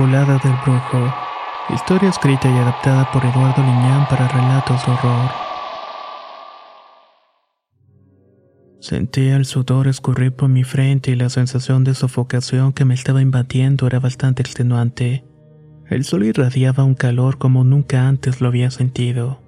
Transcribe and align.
La 0.00 0.22
Arbolada 0.22 0.40
del 0.42 0.54
Brujo. 0.64 1.14
Historia 1.74 2.08
escrita 2.08 2.48
y 2.48 2.56
adaptada 2.56 3.10
por 3.12 3.22
Eduardo 3.22 3.62
Liñán 3.62 4.06
para 4.08 4.28
relatos 4.28 4.86
de 4.86 4.92
horror. 4.92 5.30
Sentía 8.80 9.36
el 9.36 9.44
sudor 9.44 9.88
escurrir 9.88 10.32
por 10.32 10.48
mi 10.48 10.64
frente 10.64 11.10
y 11.10 11.16
la 11.16 11.28
sensación 11.28 11.84
de 11.84 11.94
sofocación 11.94 12.72
que 12.72 12.86
me 12.86 12.94
estaba 12.94 13.20
invadiendo 13.20 13.86
era 13.86 14.00
bastante 14.00 14.40
extenuante. 14.40 15.26
El 15.90 16.04
sol 16.04 16.24
irradiaba 16.24 16.82
un 16.84 16.94
calor 16.94 17.36
como 17.36 17.62
nunca 17.64 18.08
antes 18.08 18.40
lo 18.40 18.48
había 18.48 18.70
sentido. 18.70 19.42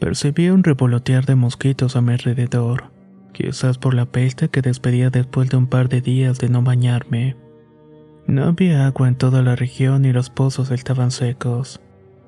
Percibí 0.00 0.50
un 0.50 0.64
revolotear 0.64 1.24
de 1.24 1.36
mosquitos 1.36 1.94
a 1.94 2.00
mi 2.00 2.14
alrededor, 2.14 2.90
quizás 3.32 3.78
por 3.78 3.94
la 3.94 4.06
peste 4.06 4.48
que 4.48 4.60
despedía 4.60 5.10
después 5.10 5.50
de 5.50 5.56
un 5.56 5.68
par 5.68 5.88
de 5.88 6.00
días 6.00 6.40
de 6.40 6.48
no 6.48 6.62
bañarme. 6.62 7.36
No 8.26 8.44
había 8.44 8.86
agua 8.86 9.08
en 9.08 9.16
toda 9.16 9.42
la 9.42 9.56
región 9.56 10.04
y 10.04 10.12
los 10.12 10.30
pozos 10.30 10.70
estaban 10.70 11.10
secos. 11.10 11.80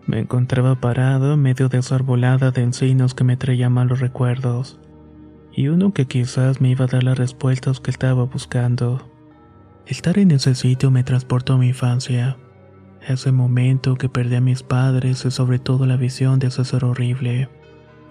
Me 0.06 0.18
encontraba 0.18 0.74
parado 0.80 1.34
en 1.34 1.42
medio 1.42 1.68
de 1.68 1.78
esa 1.78 1.94
arbolada 1.94 2.50
de 2.50 2.62
encinos 2.62 3.14
que 3.14 3.24
me 3.24 3.36
traía 3.36 3.70
malos 3.70 4.00
recuerdos, 4.00 4.78
y 5.52 5.68
uno 5.68 5.94
que 5.94 6.06
quizás 6.06 6.60
me 6.60 6.70
iba 6.70 6.84
a 6.84 6.88
dar 6.88 7.04
las 7.04 7.16
respuestas 7.16 7.80
que 7.80 7.90
estaba 7.90 8.24
buscando. 8.24 9.08
Estar 9.86 10.18
en 10.18 10.32
ese 10.32 10.54
sitio 10.54 10.90
me 10.90 11.04
transportó 11.04 11.54
a 11.54 11.58
mi 11.58 11.68
infancia, 11.68 12.36
ese 13.06 13.32
momento 13.32 13.96
que 13.96 14.08
perdí 14.08 14.34
a 14.36 14.40
mis 14.40 14.62
padres 14.62 15.24
y 15.24 15.30
sobre 15.30 15.58
todo 15.58 15.86
la 15.86 15.96
visión 15.96 16.38
de 16.38 16.48
ese 16.48 16.64
ser 16.64 16.84
horrible, 16.84 17.48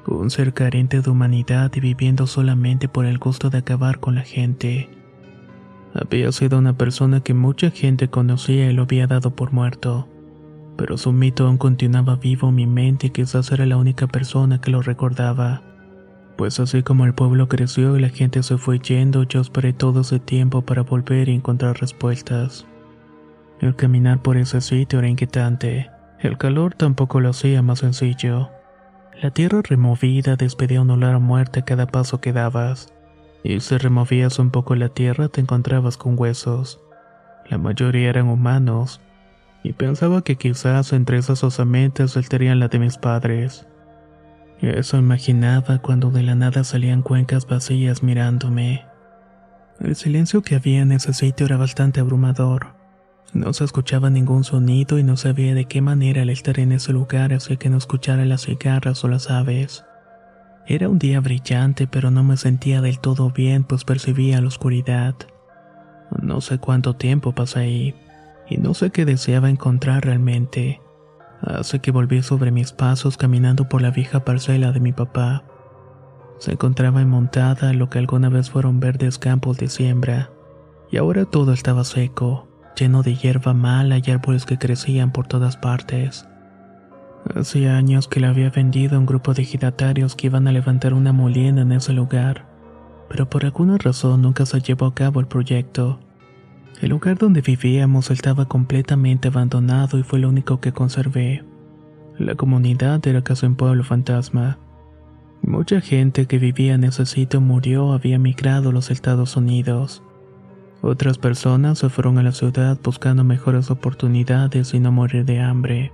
un 0.08 0.30
ser 0.30 0.54
carente 0.54 1.02
de 1.02 1.10
humanidad 1.10 1.72
y 1.76 1.80
viviendo 1.80 2.28
solamente 2.28 2.88
por 2.88 3.06
el 3.06 3.18
gusto 3.18 3.50
de 3.50 3.60
acabar 3.60 4.00
con 4.00 4.16
la 4.16 4.22
gente. 4.22 4.90
Había 5.94 6.32
sido 6.32 6.58
una 6.58 6.76
persona 6.76 7.22
que 7.22 7.36
mucha 7.36 7.70
gente 7.70 8.10
conocía 8.10 8.70
y 8.70 8.74
lo 8.74 8.84
había 8.84 9.06
dado 9.06 9.36
por 9.36 9.54
muerto. 9.54 10.08
Pero 10.76 10.98
su 10.98 11.12
mito 11.12 11.46
aún 11.46 11.58
continuaba 11.58 12.16
vivo 12.16 12.50
en 12.50 12.56
mi 12.56 12.66
mente 12.66 13.08
y 13.08 13.10
quizás 13.12 13.52
era 13.52 13.68
la 13.68 13.78
única 13.78 14.08
persona 14.08 14.60
que 14.60 14.72
lo 14.72 14.82
recordaba. 14.82 15.62
Pues 16.36 16.60
así 16.60 16.82
como 16.82 17.06
el 17.06 17.14
pueblo 17.14 17.48
creció 17.48 17.96
y 17.96 18.02
la 18.02 18.10
gente 18.10 18.42
se 18.42 18.58
fue 18.58 18.80
yendo, 18.80 19.22
yo 19.24 19.40
esperé 19.40 19.72
todo 19.72 20.02
ese 20.02 20.20
tiempo 20.20 20.64
para 20.64 20.82
volver 20.82 21.30
y 21.30 21.36
encontrar 21.36 21.80
respuestas. 21.80 22.66
El 23.60 23.76
caminar 23.76 24.24
por 24.24 24.38
ese 24.38 24.62
sitio 24.62 24.98
era 24.98 25.10
inquietante. 25.10 25.92
El 26.20 26.40
calor 26.40 26.74
tampoco 26.74 27.20
lo 27.20 27.30
hacía 27.30 27.62
más 27.62 27.80
sencillo. 27.80 28.50
La 29.22 29.30
tierra 29.30 29.62
removida 29.62 30.38
despedía 30.38 30.82
un 30.82 30.90
olor 30.90 31.14
a 31.14 31.20
muerte 31.20 31.60
a 31.60 31.66
cada 31.66 31.86
paso 31.86 32.20
que 32.20 32.34
dabas 32.34 32.92
y 33.44 33.60
si 33.60 33.78
removías 33.78 34.40
un 34.40 34.50
poco 34.50 34.76
la 34.76 34.90
tierra 34.90 35.28
te 35.28 35.42
encontrabas 35.42 35.98
con 35.98 36.18
huesos. 36.18 36.80
La 37.50 37.58
mayoría 37.58 38.10
eran 38.10 38.30
humanos, 38.30 39.02
y 39.64 39.74
pensaba 39.74 40.24
que 40.24 40.36
quizás 40.36 40.94
entre 40.94 41.18
esas 41.18 41.44
osamentas 41.44 42.18
estarían 42.18 42.60
la 42.60 42.68
de 42.68 42.80
mis 42.80 42.98
padres. 42.98 43.68
Eso 44.62 44.98
imaginaba 44.98 45.80
cuando 45.80 46.10
de 46.10 46.24
la 46.24 46.36
nada 46.36 46.64
salían 46.64 47.02
cuencas 47.02 47.48
vacías 47.48 48.02
mirándome. 48.02 48.86
El 49.80 49.96
silencio 49.96 50.42
que 50.42 50.56
había 50.56 50.82
en 50.82 50.92
ese 50.94 51.14
sitio 51.14 51.46
era 51.46 51.58
bastante 51.58 52.00
abrumador. 52.00 52.76
No 53.34 53.52
se 53.52 53.66
escuchaba 53.66 54.10
ningún 54.10 54.44
sonido 54.44 55.00
y 55.00 55.04
no 55.04 55.18
sabía 55.18 55.56
de 55.56 55.66
qué 55.66 55.82
manera 55.82 56.22
el 56.22 56.30
estar 56.30 56.60
en 56.60 56.72
ese 56.72 56.94
lugar 56.94 57.34
hacía 57.34 57.58
que 57.58 57.70
no 57.70 57.78
escuchara 57.78 58.26
las 58.26 58.46
cigarras 58.46 59.04
o 59.04 59.08
las 59.08 59.30
aves. 59.30 59.84
Era 60.66 60.88
un 60.88 60.98
día 60.98 61.20
brillante, 61.20 61.88
pero 61.88 62.10
no 62.10 62.24
me 62.24 62.38
sentía 62.38 62.82
del 62.82 63.00
todo 63.00 63.32
bien, 63.32 63.64
pues 63.66 63.84
percibía 63.84 64.40
la 64.40 64.48
oscuridad. 64.48 65.16
No 66.22 66.40
sé 66.42 66.58
cuánto 66.58 66.96
tiempo 66.96 67.34
pasé 67.34 67.60
ahí, 67.60 67.96
y 68.50 68.58
no 68.58 68.74
sé 68.74 68.92
qué 68.92 69.04
deseaba 69.04 69.50
encontrar 69.50 70.06
realmente. 70.06 70.82
Así 71.42 71.80
que 71.80 71.92
volví 71.92 72.22
sobre 72.24 72.52
mis 72.52 72.72
pasos 72.72 73.18
caminando 73.18 73.68
por 73.68 73.82
la 73.82 73.92
vieja 73.92 74.24
parcela 74.24 74.72
de 74.72 74.80
mi 74.80 74.94
papá. 74.94 75.44
Se 76.40 76.54
encontraba 76.54 77.02
enmontada 77.02 77.72
en 77.72 77.80
lo 77.80 77.90
que 77.90 78.00
alguna 78.00 78.30
vez 78.30 78.50
fueron 78.50 78.80
verdes 78.80 79.18
campos 79.18 79.58
de 79.58 79.68
siembra, 79.68 80.30
y 80.90 80.98
ahora 80.98 81.26
todo 81.26 81.52
estaba 81.52 81.84
seco, 81.84 82.48
lleno 82.78 83.04
de 83.04 83.16
hierba 83.16 83.54
mala 83.54 83.98
y 83.98 84.12
árboles 84.12 84.46
que 84.46 84.58
crecían 84.58 85.12
por 85.12 85.28
todas 85.28 85.58
partes. 85.58 86.26
Hacía 87.36 87.78
años 87.78 88.08
que 88.08 88.20
le 88.20 88.28
había 88.28 88.50
vendido 88.50 88.96
a 88.96 89.00
un 89.00 89.06
grupo 89.06 89.34
de 89.34 89.44
ejidatarios 89.44 90.16
que 90.16 90.28
iban 90.28 90.48
a 90.48 90.52
levantar 90.52 90.94
una 90.94 91.14
molina 91.14 91.62
en 91.62 91.72
ese 91.72 91.94
lugar, 91.94 92.46
pero 93.10 93.30
por 93.30 93.46
alguna 93.46 93.78
razón 93.78 94.22
nunca 94.22 94.46
se 94.46 94.60
llevó 94.60 94.88
a 94.88 94.94
cabo 94.94 95.20
el 95.20 95.28
proyecto. 95.28 96.00
El 96.82 96.90
lugar 96.90 97.18
donde 97.18 97.42
vivíamos 97.42 98.12
estaba 98.12 98.48
completamente 98.48 99.30
abandonado 99.30 99.98
y 99.98 100.04
fue 100.04 100.20
lo 100.20 100.30
único 100.30 100.60
que 100.60 100.74
conservé. 100.74 101.44
La 102.18 102.36
comunidad 102.36 103.06
era 103.08 103.24
casi 103.24 103.46
un 103.46 103.56
pueblo 103.56 103.84
fantasma. 103.84 104.58
Mucha 105.42 105.82
gente 105.82 106.26
que 106.26 106.40
vivía 106.40 106.74
en 106.74 106.84
ese 106.84 107.06
sitio 107.06 107.40
murió 107.40 107.94
había 107.94 108.20
migrado 108.20 108.70
a 108.70 108.74
los 108.74 108.92
Estados 108.92 109.38
Unidos. 109.38 110.04
Otras 110.82 111.18
personas 111.18 111.80
se 111.80 111.90
fueron 111.90 112.18
a 112.18 112.24
la 112.24 112.34
ciudad 112.34 112.78
buscando 112.84 113.24
mejores 113.24 113.72
oportunidades 113.72 114.74
y 114.74 114.80
no 114.80 114.92
morir 114.92 115.24
de 115.24 115.40
hambre. 115.40 115.94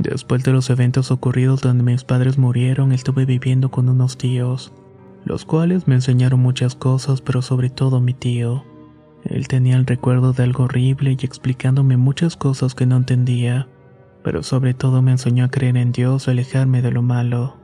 Después 0.00 0.42
de 0.44 0.52
los 0.52 0.70
eventos 0.70 1.10
ocurridos 1.10 1.60
donde 1.60 1.84
mis 1.84 2.04
padres 2.04 2.38
murieron, 2.38 2.90
estuve 2.92 3.26
viviendo 3.26 3.70
con 3.70 3.86
unos 3.90 4.16
tíos, 4.16 4.72
los 5.26 5.44
cuales 5.44 5.86
me 5.86 5.96
enseñaron 5.96 6.40
muchas 6.40 6.74
cosas, 6.74 7.20
pero 7.20 7.42
sobre 7.42 7.68
todo 7.68 8.00
mi 8.00 8.14
tío. 8.14 8.64
Él 9.24 9.46
tenía 9.46 9.76
el 9.76 9.84
recuerdo 9.84 10.32
de 10.32 10.44
algo 10.44 10.64
horrible 10.64 11.10
y 11.20 11.26
explicándome 11.26 11.98
muchas 11.98 12.38
cosas 12.38 12.74
que 12.74 12.86
no 12.86 12.96
entendía, 12.96 13.68
pero 14.24 14.42
sobre 14.42 14.72
todo 14.72 15.02
me 15.02 15.10
enseñó 15.10 15.44
a 15.44 15.50
creer 15.50 15.76
en 15.76 15.92
Dios 15.92 16.26
y 16.26 16.30
alejarme 16.30 16.80
de 16.80 16.92
lo 16.92 17.02
malo. 17.02 17.58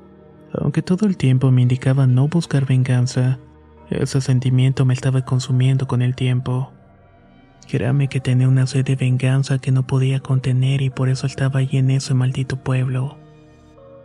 Aunque 0.53 0.83
todo 0.83 1.07
el 1.07 1.17
tiempo 1.17 1.51
me 1.51 1.63
indicaba 1.63 2.07
no 2.07 2.29
buscar 2.29 2.67
venganza, 2.67 3.39
ese 3.89 4.21
sentimiento 4.21 4.85
me 4.85 4.93
estaba 4.93 5.25
consumiendo 5.25 5.89
con 5.89 6.03
el 6.03 6.15
tiempo. 6.15 6.71
Créame 7.69 8.07
que 8.09 8.21
tenía 8.21 8.49
una 8.49 8.67
sed 8.67 8.85
de 8.85 8.95
venganza 8.95 9.59
que 9.59 9.73
no 9.73 9.87
podía 9.87 10.21
contener 10.21 10.83
y 10.83 10.91
por 10.91 11.09
eso 11.09 11.27
estaba 11.27 11.61
allí 11.61 11.79
en 11.79 11.91
ese 11.91 12.15
maldito 12.15 12.57
pueblo. 12.59 13.17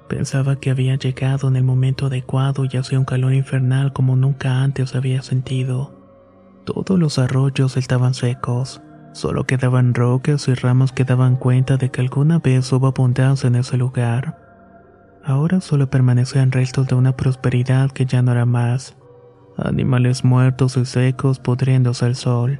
Pensaba 0.10 0.56
que 0.56 0.72
había 0.72 0.96
llegado 0.96 1.48
en 1.48 1.56
el 1.56 1.64
momento 1.64 2.08
adecuado 2.08 2.66
y 2.66 2.76
hacía 2.76 2.98
un 2.98 3.06
calor 3.06 3.34
infernal 3.34 3.94
como 3.94 4.16
nunca 4.16 4.64
antes 4.64 4.96
había 4.96 5.22
sentido. 5.22 5.94
Todos 6.66 7.00
los 7.00 7.20
arroyos 7.20 7.78
estaban 7.78 8.16
secos, 8.16 8.82
solo 9.14 9.46
quedaban 9.46 9.94
rocas 9.94 10.48
y 10.48 10.56
ramas 10.56 10.92
que 10.92 11.06
daban 11.06 11.36
cuenta 11.36 11.78
de 11.78 11.92
que 11.92 12.02
alguna 12.02 12.40
vez 12.40 12.72
hubo 12.74 12.88
abundancia 12.88 13.48
en 13.48 13.56
ese 13.56 13.78
lugar. 13.78 14.38
Ahora 15.24 15.62
solo 15.62 15.88
permanecían 15.88 16.52
restos 16.52 16.88
de 16.88 16.96
una 16.96 17.16
prosperidad 17.16 17.92
que 17.92 18.06
ya 18.08 18.24
no 18.24 18.32
era 18.32 18.48
más. 18.48 18.98
Animales 19.56 20.24
muertos 20.24 20.78
y 20.78 20.86
secos 20.86 21.38
pudriéndose 21.40 22.06
al 22.06 22.16
sol 22.16 22.60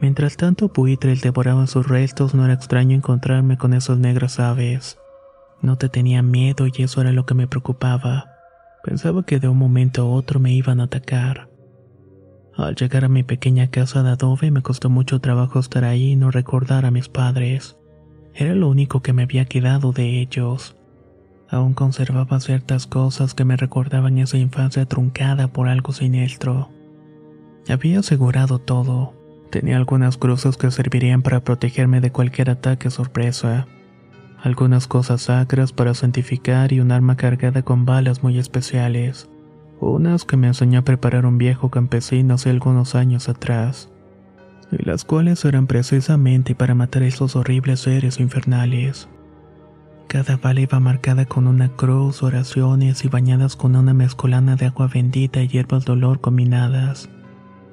Mientras 0.00 0.36
tanto 0.36 0.68
buitres 0.68 1.22
devoraban 1.22 1.66
sus 1.66 1.88
restos, 1.88 2.34
no 2.34 2.44
era 2.44 2.54
extraño 2.54 2.94
encontrarme 2.94 3.58
con 3.58 3.74
esas 3.74 3.98
negras 3.98 4.38
aves. 4.38 4.98
No 5.60 5.76
te 5.76 5.88
tenía 5.88 6.22
miedo 6.22 6.66
y 6.66 6.82
eso 6.82 7.00
era 7.00 7.10
lo 7.12 7.26
que 7.26 7.34
me 7.34 7.48
preocupaba. 7.48 8.26
Pensaba 8.84 9.24
que 9.24 9.40
de 9.40 9.48
un 9.48 9.58
momento 9.58 10.02
a 10.02 10.06
otro 10.06 10.38
me 10.38 10.52
iban 10.52 10.80
a 10.80 10.84
atacar. 10.84 11.48
Al 12.56 12.76
llegar 12.76 13.04
a 13.04 13.08
mi 13.08 13.24
pequeña 13.24 13.70
casa 13.70 14.02
de 14.02 14.10
adobe 14.10 14.50
me 14.50 14.62
costó 14.62 14.88
mucho 14.88 15.20
trabajo 15.20 15.58
estar 15.58 15.84
ahí 15.84 16.12
y 16.12 16.16
no 16.16 16.30
recordar 16.30 16.86
a 16.86 16.90
mis 16.92 17.08
padres. 17.08 17.76
Era 18.34 18.54
lo 18.54 18.68
único 18.68 19.02
que 19.02 19.12
me 19.12 19.24
había 19.24 19.46
quedado 19.46 19.92
de 19.92 20.20
ellos. 20.20 20.76
Aún 21.50 21.74
conservaba 21.74 22.38
ciertas 22.38 22.86
cosas 22.86 23.34
que 23.34 23.44
me 23.44 23.56
recordaban 23.56 24.18
esa 24.18 24.38
infancia 24.38 24.86
truncada 24.86 25.48
por 25.48 25.68
algo 25.68 25.92
siniestro. 25.92 26.68
Había 27.68 28.00
asegurado 28.00 28.60
todo. 28.60 29.17
Tenía 29.50 29.76
algunas 29.76 30.18
cruces 30.18 30.56
que 30.56 30.70
servirían 30.70 31.22
para 31.22 31.40
protegerme 31.40 32.00
de 32.00 32.12
cualquier 32.12 32.50
ataque 32.50 32.90
sorpresa. 32.90 33.66
Algunas 34.42 34.86
cosas 34.86 35.22
sacras 35.22 35.72
para 35.72 35.94
santificar 35.94 36.72
y 36.72 36.80
un 36.80 36.92
arma 36.92 37.16
cargada 37.16 37.62
con 37.62 37.84
balas 37.84 38.22
muy 38.22 38.38
especiales. 38.38 39.28
Unas 39.80 40.24
que 40.24 40.36
me 40.36 40.48
enseñó 40.48 40.80
a 40.80 40.84
preparar 40.84 41.24
un 41.24 41.38
viejo 41.38 41.70
campesino 41.70 42.34
hace 42.34 42.50
algunos 42.50 42.94
años 42.94 43.28
atrás 43.28 43.90
y 44.70 44.84
las 44.84 45.04
cuales 45.04 45.44
eran 45.44 45.66
precisamente 45.66 46.54
para 46.54 46.74
matar 46.74 47.02
a 47.02 47.06
esos 47.06 47.36
horribles 47.36 47.80
seres 47.80 48.20
infernales. 48.20 49.08
Cada 50.08 50.36
bala 50.36 50.60
iba 50.60 50.80
marcada 50.80 51.26
con 51.26 51.46
una 51.46 51.68
cruz, 51.68 52.22
oraciones 52.22 53.04
y 53.04 53.08
bañadas 53.08 53.56
con 53.56 53.76
una 53.76 53.92
mezcolana 53.92 54.56
de 54.56 54.66
agua 54.66 54.88
bendita 54.92 55.42
y 55.42 55.48
hierbas 55.48 55.84
dolor 55.84 56.20
combinadas, 56.20 57.10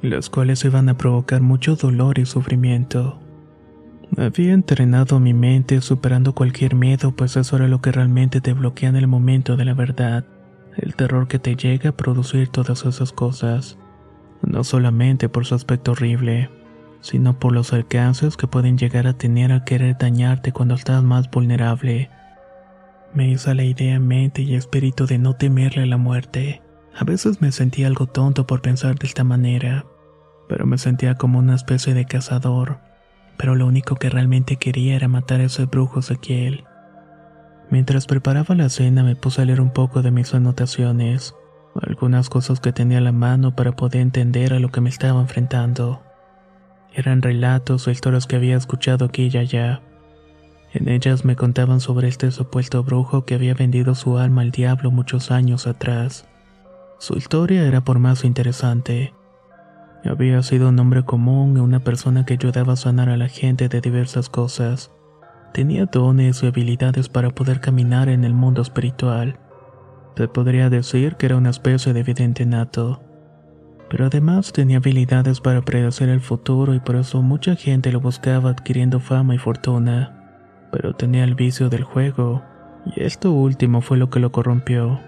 las 0.05 0.29
cuales 0.29 0.63
iban 0.65 0.89
a 0.89 0.97
provocar 0.97 1.41
mucho 1.41 1.75
dolor 1.75 2.19
y 2.19 2.25
sufrimiento. 2.25 3.19
Había 4.17 4.53
entrenado 4.53 5.19
mi 5.19 5.33
mente 5.33 5.81
superando 5.81 6.33
cualquier 6.33 6.75
miedo, 6.75 7.11
pues 7.15 7.35
eso 7.35 7.55
era 7.57 7.67
lo 7.67 7.81
que 7.81 7.91
realmente 7.91 8.39
te 8.39 8.53
bloquea 8.53 8.89
en 8.89 8.95
el 8.95 9.07
momento 9.07 9.57
de 9.57 9.65
la 9.65 9.73
verdad, 9.73 10.25
el 10.77 10.95
terror 10.95 11.27
que 11.27 11.39
te 11.39 11.55
llega 11.55 11.89
a 11.89 11.97
producir 11.97 12.49
todas 12.49 12.85
esas 12.85 13.11
cosas, 13.11 13.77
no 14.41 14.63
solamente 14.63 15.27
por 15.27 15.45
su 15.45 15.55
aspecto 15.55 15.91
horrible, 15.91 16.49
sino 17.01 17.39
por 17.39 17.51
los 17.51 17.73
alcances 17.73 18.37
que 18.37 18.47
pueden 18.47 18.77
llegar 18.77 19.07
a 19.07 19.17
tener 19.17 19.51
al 19.51 19.63
querer 19.63 19.97
dañarte 19.97 20.51
cuando 20.51 20.75
estás 20.75 21.03
más 21.03 21.29
vulnerable. 21.29 22.09
Me 23.13 23.29
hizo 23.29 23.53
la 23.53 23.63
idea 23.63 23.95
en 23.95 24.07
mente 24.07 24.41
y 24.41 24.55
espíritu 24.55 25.05
de 25.05 25.17
no 25.17 25.35
temerle 25.35 25.83
a 25.83 25.87
la 25.87 25.97
muerte. 25.97 26.61
A 26.97 27.03
veces 27.03 27.41
me 27.41 27.51
sentía 27.51 27.87
algo 27.87 28.07
tonto 28.07 28.47
por 28.47 28.61
pensar 28.61 28.97
de 28.97 29.07
esta 29.07 29.23
manera, 29.23 29.85
pero 30.47 30.65
me 30.65 30.77
sentía 30.77 31.15
como 31.15 31.39
una 31.39 31.55
especie 31.55 31.93
de 31.93 32.05
cazador, 32.05 32.79
pero 33.37 33.55
lo 33.55 33.65
único 33.65 33.95
que 33.95 34.09
realmente 34.09 34.57
quería 34.57 34.95
era 34.95 35.07
matar 35.07 35.41
a 35.41 35.45
ese 35.45 35.65
brujo 35.65 35.99
Ezequiel. 35.99 36.65
Mientras 37.69 38.05
preparaba 38.05 38.55
la 38.55 38.69
cena 38.69 39.03
me 39.03 39.15
puse 39.15 39.41
a 39.41 39.45
leer 39.45 39.61
un 39.61 39.71
poco 39.71 40.01
de 40.01 40.11
mis 40.11 40.33
anotaciones, 40.33 41.33
algunas 41.81 42.29
cosas 42.29 42.59
que 42.59 42.71
tenía 42.71 42.99
a 42.99 43.01
la 43.01 43.11
mano 43.11 43.55
para 43.55 43.75
poder 43.75 44.01
entender 44.01 44.53
a 44.53 44.59
lo 44.59 44.69
que 44.69 44.81
me 44.81 44.89
estaba 44.89 45.19
enfrentando. 45.19 46.01
Eran 46.93 47.21
relatos 47.21 47.87
o 47.87 47.91
historias 47.91 48.27
que 48.27 48.37
había 48.37 48.55
escuchado 48.55 49.05
aquí 49.05 49.29
y 49.31 49.37
allá. 49.37 49.81
En 50.73 50.87
ellas 50.87 51.25
me 51.25 51.35
contaban 51.35 51.79
sobre 51.79 52.07
este 52.07 52.31
supuesto 52.31 52.83
brujo 52.83 53.25
que 53.25 53.35
había 53.35 53.53
vendido 53.53 53.95
su 53.95 54.17
alma 54.17 54.41
al 54.41 54.51
diablo 54.51 54.91
muchos 54.91 55.31
años 55.31 55.67
atrás. 55.67 56.27
Su 56.99 57.17
historia 57.17 57.63
era 57.63 57.81
por 57.81 57.99
más 57.99 58.23
interesante. 58.23 59.13
Había 60.07 60.41
sido 60.43 60.69
un 60.69 60.79
hombre 60.79 61.03
común 61.03 61.57
y 61.57 61.59
una 61.59 61.79
persona 61.79 62.25
que 62.25 62.33
ayudaba 62.33 62.73
a 62.73 62.77
sanar 62.77 63.09
a 63.09 63.17
la 63.17 63.27
gente 63.27 63.69
de 63.69 63.81
diversas 63.81 64.29
cosas. 64.29 64.91
Tenía 65.53 65.85
dones 65.85 66.43
y 66.43 66.47
habilidades 66.47 67.09
para 67.09 67.29
poder 67.29 67.59
caminar 67.59 68.09
en 68.09 68.23
el 68.23 68.33
mundo 68.33 68.61
espiritual. 68.61 69.39
Te 70.15 70.27
podría 70.27 70.69
decir 70.69 71.15
que 71.15 71.25
era 71.25 71.37
una 71.37 71.49
especie 71.49 71.93
de 71.93 72.03
vidente 72.03 72.45
nato 72.45 73.01
pero 73.89 74.05
además 74.05 74.51
tenía 74.51 74.77
habilidades 74.77 75.39
para 75.39 75.61
predecir 75.61 76.09
el 76.09 76.21
futuro 76.21 76.73
y 76.73 76.79
por 76.79 76.95
eso 76.95 77.21
mucha 77.21 77.55
gente 77.55 77.91
lo 77.91 77.99
buscaba 77.99 78.49
adquiriendo 78.49 78.99
fama 78.99 79.35
y 79.35 79.37
fortuna. 79.37 80.67
Pero 80.71 80.93
tenía 80.95 81.23
el 81.23 81.35
vicio 81.35 81.69
del 81.69 81.83
juego, 81.83 82.43
y 82.85 83.03
esto 83.03 83.31
último 83.31 83.81
fue 83.81 83.97
lo 83.97 84.09
que 84.09 84.19
lo 84.19 84.31
corrompió. 84.31 84.99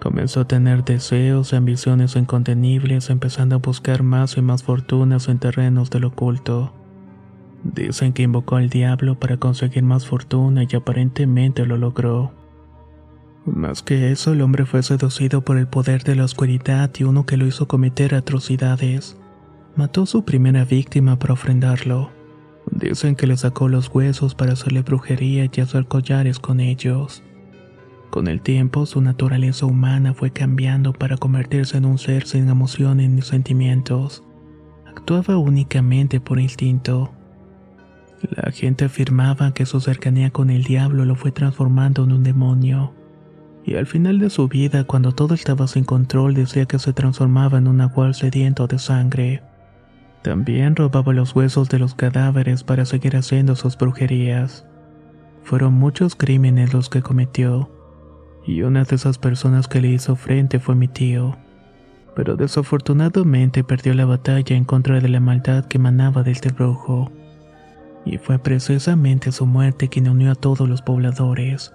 Comenzó 0.00 0.40
a 0.40 0.48
tener 0.48 0.84
deseos 0.84 1.52
y 1.52 1.56
ambiciones 1.56 2.16
incontenibles, 2.16 3.10
empezando 3.10 3.56
a 3.56 3.58
buscar 3.58 4.02
más 4.02 4.36
y 4.36 4.42
más 4.42 4.62
fortunas 4.62 5.28
en 5.28 5.38
terrenos 5.38 5.90
del 5.90 6.04
oculto. 6.04 6.72
Dicen 7.64 8.12
que 8.12 8.22
invocó 8.22 8.56
al 8.56 8.68
diablo 8.68 9.18
para 9.18 9.38
conseguir 9.38 9.82
más 9.82 10.06
fortuna 10.06 10.64
y 10.68 10.76
aparentemente 10.76 11.64
lo 11.64 11.78
logró. 11.78 12.32
Más 13.46 13.82
que 13.82 14.10
eso, 14.10 14.32
el 14.32 14.42
hombre 14.42 14.66
fue 14.66 14.82
seducido 14.82 15.42
por 15.42 15.56
el 15.56 15.66
poder 15.66 16.02
de 16.02 16.14
la 16.14 16.24
oscuridad 16.24 16.90
y 16.98 17.04
uno 17.04 17.24
que 17.24 17.36
lo 17.36 17.46
hizo 17.46 17.68
cometer 17.68 18.14
atrocidades. 18.14 19.16
Mató 19.76 20.02
a 20.02 20.06
su 20.06 20.24
primera 20.24 20.64
víctima 20.64 21.18
para 21.18 21.34
ofrendarlo. 21.34 22.10
Dicen 22.70 23.16
que 23.16 23.26
le 23.26 23.36
sacó 23.36 23.68
los 23.68 23.88
huesos 23.94 24.34
para 24.34 24.52
hacerle 24.52 24.82
brujería 24.82 25.48
y 25.52 25.60
hacer 25.60 25.86
collares 25.86 26.38
con 26.38 26.60
ellos. 26.60 27.22
Con 28.14 28.28
el 28.28 28.42
tiempo, 28.42 28.86
su 28.86 29.00
naturaleza 29.00 29.66
humana 29.66 30.14
fue 30.14 30.30
cambiando 30.30 30.92
para 30.92 31.16
convertirse 31.16 31.78
en 31.78 31.84
un 31.84 31.98
ser 31.98 32.28
sin 32.28 32.48
emociones 32.48 33.10
ni 33.10 33.22
sentimientos. 33.22 34.22
Actuaba 34.86 35.36
únicamente 35.36 36.20
por 36.20 36.38
instinto. 36.38 37.10
La 38.30 38.52
gente 38.52 38.84
afirmaba 38.84 39.52
que 39.52 39.66
su 39.66 39.80
cercanía 39.80 40.30
con 40.30 40.50
el 40.50 40.62
diablo 40.62 41.04
lo 41.04 41.16
fue 41.16 41.32
transformando 41.32 42.04
en 42.04 42.12
un 42.12 42.22
demonio 42.22 42.94
y 43.64 43.74
al 43.74 43.86
final 43.86 44.20
de 44.20 44.30
su 44.30 44.46
vida, 44.46 44.84
cuando 44.84 45.10
todo 45.10 45.34
estaba 45.34 45.66
sin 45.66 45.82
control, 45.82 46.34
decía 46.34 46.66
que 46.66 46.78
se 46.78 46.92
transformaba 46.92 47.58
en 47.58 47.66
un 47.66 47.80
agual 47.80 48.14
sediento 48.14 48.68
de 48.68 48.78
sangre. 48.78 49.42
También 50.22 50.76
robaba 50.76 51.12
los 51.12 51.34
huesos 51.34 51.68
de 51.68 51.80
los 51.80 51.96
cadáveres 51.96 52.62
para 52.62 52.84
seguir 52.84 53.16
haciendo 53.16 53.56
sus 53.56 53.76
brujerías. 53.76 54.64
Fueron 55.42 55.72
muchos 55.72 56.14
crímenes 56.14 56.72
los 56.72 56.88
que 56.88 57.02
cometió, 57.02 57.73
y 58.46 58.62
una 58.62 58.84
de 58.84 58.96
esas 58.96 59.18
personas 59.18 59.68
que 59.68 59.80
le 59.80 59.88
hizo 59.88 60.16
frente 60.16 60.60
fue 60.60 60.74
mi 60.74 60.88
tío. 60.88 61.36
Pero 62.14 62.36
desafortunadamente 62.36 63.64
perdió 63.64 63.94
la 63.94 64.04
batalla 64.04 64.56
en 64.56 64.64
contra 64.64 65.00
de 65.00 65.08
la 65.08 65.20
maldad 65.20 65.64
que 65.64 65.78
emanaba 65.78 66.22
de 66.22 66.32
este 66.32 66.50
brujo. 66.50 67.10
Y 68.04 68.18
fue 68.18 68.38
precisamente 68.38 69.32
su 69.32 69.46
muerte 69.46 69.88
quien 69.88 70.08
unió 70.08 70.30
a 70.30 70.34
todos 70.34 70.68
los 70.68 70.82
pobladores. 70.82 71.72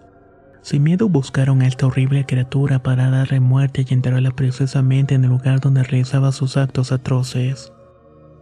Sin 0.62 0.84
miedo 0.84 1.10
buscaron 1.10 1.62
a 1.62 1.68
esta 1.68 1.88
horrible 1.88 2.26
criatura 2.26 2.84
para 2.84 3.10
darle 3.10 3.40
muerte 3.40 3.86
y 3.88 3.94
enterrarla 3.94 4.32
precisamente 4.32 5.16
en 5.16 5.24
el 5.24 5.32
lugar 5.32 5.60
donde 5.60 5.84
realizaba 5.84 6.32
sus 6.32 6.58
actos 6.58 6.92
atroces, 6.92 7.74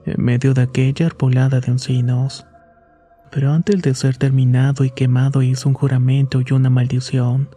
en 0.06 0.24
medio 0.24 0.54
de 0.54 0.64
aquella 0.64 1.06
arbolada 1.06 1.60
de 1.62 1.72
encinos. 1.72 2.46
Pero 3.32 3.52
antes 3.52 3.82
de 3.82 3.94
ser 3.94 4.18
terminado 4.18 4.84
y 4.84 4.90
quemado 4.90 5.42
hizo 5.42 5.70
un 5.70 5.76
juramento 5.76 6.42
y 6.46 6.54
una 6.54 6.70
maldición, 6.70 7.50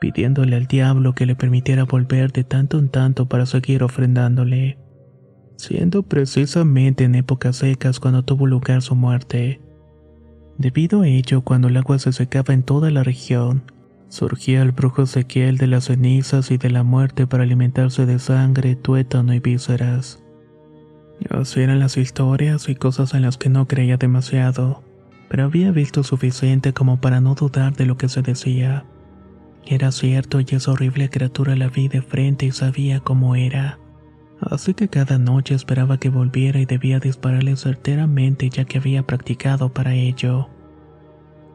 pidiéndole 0.00 0.56
al 0.56 0.66
diablo 0.66 1.14
que 1.14 1.26
le 1.26 1.34
permitiera 1.34 1.84
volver 1.84 2.32
de 2.32 2.44
tanto 2.44 2.78
en 2.78 2.88
tanto 2.88 3.26
para 3.26 3.46
seguir 3.46 3.82
ofrendándole, 3.82 4.78
siendo 5.56 6.02
precisamente 6.02 7.04
en 7.04 7.14
épocas 7.14 7.56
secas 7.56 8.00
cuando 8.00 8.24
tuvo 8.24 8.46
lugar 8.46 8.82
su 8.82 8.94
muerte. 8.94 9.60
Debido 10.58 11.02
a 11.02 11.08
ello, 11.08 11.42
cuando 11.42 11.68
el 11.68 11.76
agua 11.76 11.98
se 11.98 12.12
secaba 12.12 12.54
en 12.54 12.62
toda 12.62 12.90
la 12.90 13.02
región, 13.02 13.62
Surgía 14.08 14.62
el 14.62 14.70
brujo 14.70 15.02
Ezequiel 15.02 15.58
de 15.58 15.66
las 15.66 15.84
cenizas 15.86 16.50
y 16.50 16.58
de 16.58 16.70
la 16.70 16.84
muerte 16.84 17.26
para 17.26 17.42
alimentarse 17.42 18.06
de 18.06 18.18
sangre, 18.18 18.76
tuétano 18.76 19.34
y 19.34 19.40
vísceras. 19.40 20.22
Así 21.30 21.60
eran 21.60 21.80
las 21.80 21.96
historias 21.96 22.68
y 22.68 22.76
cosas 22.76 23.14
en 23.14 23.22
las 23.22 23.36
que 23.36 23.48
no 23.48 23.66
creía 23.66 23.96
demasiado, 23.96 24.84
pero 25.28 25.44
había 25.44 25.72
visto 25.72 26.04
suficiente 26.04 26.72
como 26.72 27.00
para 27.00 27.20
no 27.20 27.34
dudar 27.34 27.74
de 27.74 27.86
lo 27.86 27.96
que 27.96 28.08
se 28.08 28.22
decía. 28.22 28.84
Era 29.66 29.90
cierto 29.90 30.38
y 30.40 30.46
esa 30.50 30.70
horrible 30.70 31.10
criatura 31.10 31.56
la 31.56 31.68
vi 31.68 31.88
de 31.88 32.00
frente 32.00 32.46
y 32.46 32.52
sabía 32.52 33.00
cómo 33.00 33.34
era. 33.34 33.80
Así 34.40 34.74
que 34.74 34.88
cada 34.88 35.18
noche 35.18 35.54
esperaba 35.54 35.98
que 35.98 36.08
volviera 36.08 36.60
y 36.60 36.66
debía 36.66 37.00
dispararle 37.00 37.56
certeramente 37.56 38.48
ya 38.48 38.64
que 38.64 38.78
había 38.78 39.02
practicado 39.02 39.70
para 39.70 39.94
ello. 39.94 40.48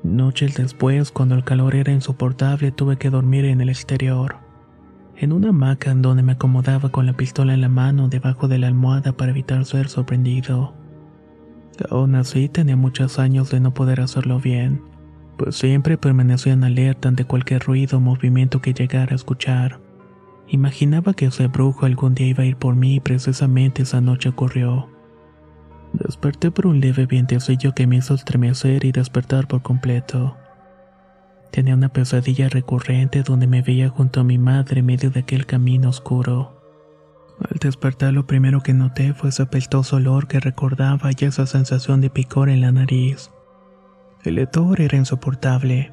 Noches 0.03 0.55
después, 0.55 1.11
cuando 1.11 1.35
el 1.35 1.45
calor 1.45 1.75
era 1.75 1.93
insoportable, 1.93 2.71
tuve 2.71 2.97
que 2.97 3.09
dormir 3.09 3.45
en 3.45 3.61
el 3.61 3.69
exterior, 3.69 4.37
en 5.15 5.31
una 5.31 5.49
hamaca 5.49 5.91
en 5.91 6.01
donde 6.01 6.23
me 6.23 6.33
acomodaba 6.33 6.89
con 6.89 7.05
la 7.05 7.13
pistola 7.13 7.53
en 7.53 7.61
la 7.61 7.69
mano 7.69 8.09
debajo 8.09 8.47
de 8.47 8.57
la 8.57 8.67
almohada 8.67 9.13
para 9.13 9.31
evitar 9.31 9.63
ser 9.63 9.87
sorprendido. 9.87 10.73
Aún 11.89 12.15
así, 12.15 12.49
tenía 12.49 12.75
muchos 12.75 13.19
años 13.19 13.51
de 13.51 13.59
no 13.59 13.73
poder 13.73 14.01
hacerlo 14.01 14.39
bien, 14.39 14.81
pues 15.41 15.55
siempre 15.55 15.97
permanecía 15.97 16.53
en 16.53 16.63
alerta 16.63 17.09
ante 17.09 17.25
cualquier 17.25 17.63
ruido 17.63 17.97
o 17.97 17.99
movimiento 17.99 18.61
que 18.61 18.75
llegara 18.75 19.13
a 19.13 19.15
escuchar. 19.15 19.79
Imaginaba 20.47 21.15
que 21.15 21.25
ese 21.25 21.47
brujo 21.47 21.87
algún 21.87 22.13
día 22.13 22.27
iba 22.27 22.43
a 22.43 22.45
ir 22.45 22.57
por 22.57 22.75
mí 22.75 22.97
y 22.97 22.99
precisamente 22.99 23.81
esa 23.81 24.01
noche 24.01 24.29
ocurrió. 24.29 24.87
Desperté 25.93 26.51
por 26.51 26.67
un 26.67 26.79
leve 26.79 27.07
vientecillo 27.07 27.73
que 27.73 27.87
me 27.87 27.95
hizo 27.95 28.13
estremecer 28.13 28.85
y 28.85 28.91
despertar 28.91 29.47
por 29.47 29.63
completo. 29.63 30.37
Tenía 31.49 31.73
una 31.73 31.89
pesadilla 31.89 32.47
recurrente 32.47 33.23
donde 33.23 33.47
me 33.47 33.63
veía 33.63 33.89
junto 33.89 34.19
a 34.19 34.23
mi 34.23 34.37
madre 34.37 34.81
en 34.81 34.85
medio 34.85 35.09
de 35.09 35.21
aquel 35.21 35.47
camino 35.47 35.89
oscuro. 35.89 36.61
Al 37.49 37.57
despertar 37.57 38.13
lo 38.13 38.27
primero 38.27 38.61
que 38.61 38.75
noté 38.75 39.15
fue 39.15 39.29
ese 39.29 39.41
apeltoso 39.41 39.95
olor 39.95 40.27
que 40.27 40.39
recordaba 40.39 41.09
y 41.17 41.25
esa 41.25 41.47
sensación 41.47 41.99
de 41.99 42.11
picor 42.11 42.47
en 42.47 42.61
la 42.61 42.71
nariz. 42.71 43.31
El 44.23 44.37
hedor 44.37 44.81
era 44.81 44.97
insoportable. 44.97 45.91